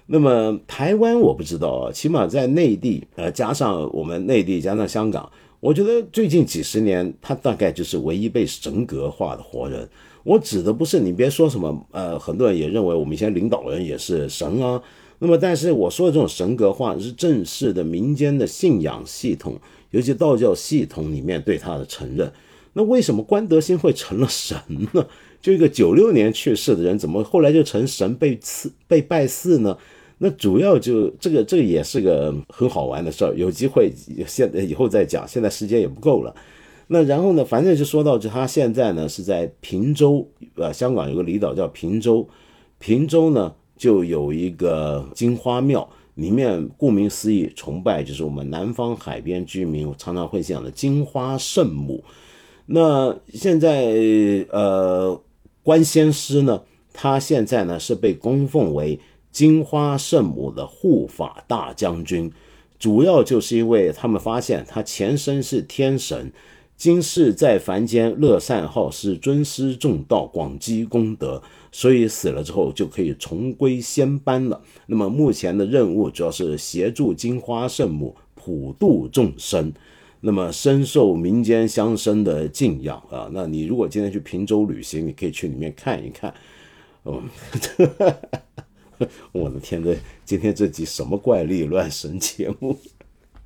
[0.08, 9.88] 那么台湾我不知道啊，起码在内地，呃，加上我们内地加上香港，我觉得最近几十年，他大概就是唯一被神格化的活人。
[10.28, 14.84] 我指的不是你别说什么，呃，很多人也认为我们一些领导人也是神啊。
[15.20, 19.58] 那么，但是我说的这种神格化是正式的民间的信仰系统，
[19.92, 22.30] 尤其道教系统里面对他的承认。
[22.74, 24.58] 那为什么关德兴会成了神
[24.92, 25.08] 呢？
[25.42, 29.78] 就一个九六年去世的人，怎么后来就成神被赐被拜祀呢？
[30.18, 33.34] 那主要就这个，这个也是个很好玩的事儿。
[33.34, 33.90] 有机会
[34.28, 36.36] 现在以后再讲，现在时间也不够了。
[36.90, 37.44] 那然后呢？
[37.44, 40.26] 反正就说到，就他现在呢是在平洲，
[40.56, 42.26] 呃，香港有个离岛叫平洲，
[42.80, 52.02] 平洲呢就有一个金花庙，里面顾名思义，崇拜就是我们南方海边居民常常会讲的金花圣母。
[52.68, 53.94] 那现在
[54.52, 55.22] 呃，
[55.64, 56.62] 关仙师呢，
[56.94, 58.98] 他现在呢是被供奉为
[59.30, 62.32] 金花圣母的护法大将军，
[62.80, 66.32] 主要就是因为他们发现他前身是天神。
[66.78, 74.62] 今世在凡间乐善好施，尊师重道，广积功德，所以死了之后就可以重归仙班了。
[74.86, 79.74] 那么目前的任务主要是协助金花圣母普度众生，
[80.22, 83.28] 那么深受民间乡绅的敬仰啊。
[83.34, 86.32] 那你如果今天去平洲旅行，你可以去里面看一看。
[87.02, 87.24] 哦，
[89.32, 92.78] 我的天，这今天这集什么怪力乱神节目？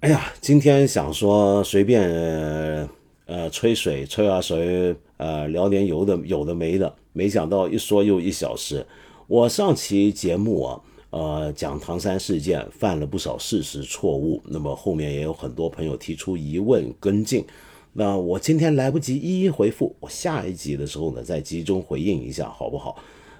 [0.01, 2.89] 哎呀，今天想说随便。
[3.31, 8.85] 呃，吹水吹啊水，呃，聊点有的有的没的，没想到一说又一小时。
[9.25, 17.45] 我上期节目啊，呃，讲唐山事件犯了不少事实错误，那么后面也有很多朋友提出疑问跟进，
[17.93, 22.97] 那我今天来不及一一回复，我下一集的时候呢再集中回应一下，好不好？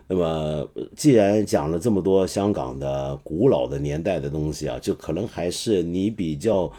[0.07, 0.65] 那么
[0.95, 6.71] 既然讲了这么多香港的古老的年代的东西啊，就可能还是你比较。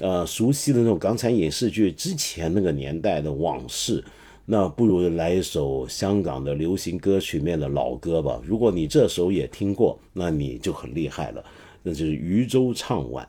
[0.00, 4.02] 呃，熟悉的那种港产影视剧之前那个年代的往事，
[4.46, 8.40] 那不如来一首香港的流行歌曲面的老歌吧。
[8.42, 11.44] 如果你这首也听过，那你就很厉害了。
[11.82, 13.28] 那就是渔舟唱晚，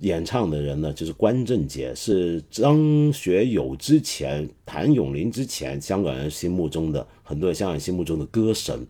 [0.00, 8.84] 演唱的人呢就是关正杰，是张学友之前、谭咏麟之前香港人心目中的很多香港人心目中的歌神。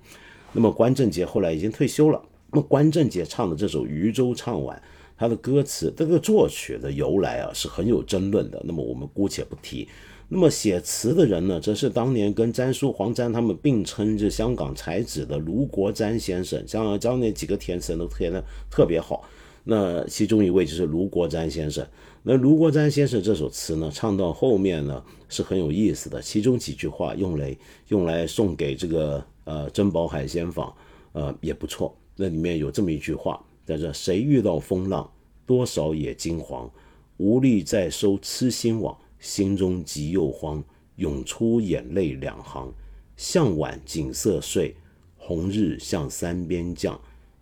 [0.53, 2.23] 那么关正杰后来已经退休了。
[2.51, 4.83] 那么关正杰唱的这首渔舟唱晚。
[5.19, 8.63] 它的歌词这个作曲的由来啊是很有争论的。
[8.65, 9.89] 那么我们姑且不提。
[10.31, 16.63] 那么写词的人呢，则是当年跟詹叔、黄沾他们并称是香港才子的卢国沾先生。
[16.69, 19.29] 像教那几个填词人都填的特别好。
[19.65, 21.87] 那其中一位就是卢国沾先生。
[22.23, 26.21] 那卢国沾先生这首词呢，唱到后面呢是很有意思的。
[26.21, 27.57] 其中几句话用来
[27.89, 30.73] 用来送给这个呃珍宝海鲜坊，
[31.13, 31.97] 呃也不错。
[32.17, 35.13] 那里面有这么一句话，在这“谁遇到风浪，
[35.45, 36.71] 多少也惊惶，
[37.19, 40.65] 无力再收痴心网。”心中急又慌，
[40.97, 42.73] 涌出眼泪两行。
[43.15, 44.75] 向晚景色碎，
[45.19, 46.99] 红日向山边降。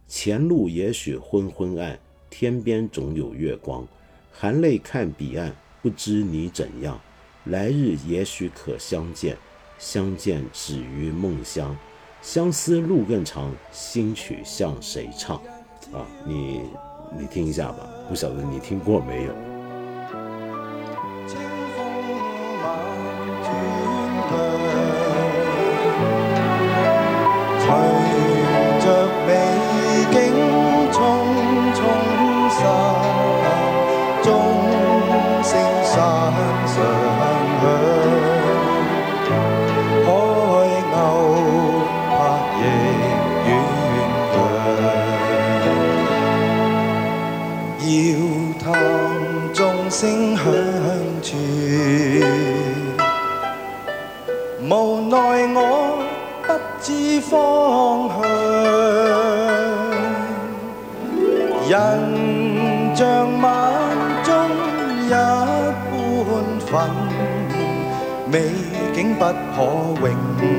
[0.09, 1.97] 前路也许昏昏暗，
[2.29, 3.87] 天边总有月光。
[4.33, 7.01] 含泪看彼岸，不知你怎样。
[7.45, 9.39] 来日也许可相见，
[9.79, 11.77] 相见只于梦乡。
[12.21, 15.41] 相思路更长，新曲向谁唱？
[15.93, 16.63] 啊，你
[17.17, 19.33] 你听一下吧，不晓得你听过没有？
[69.33, 70.56] 不可永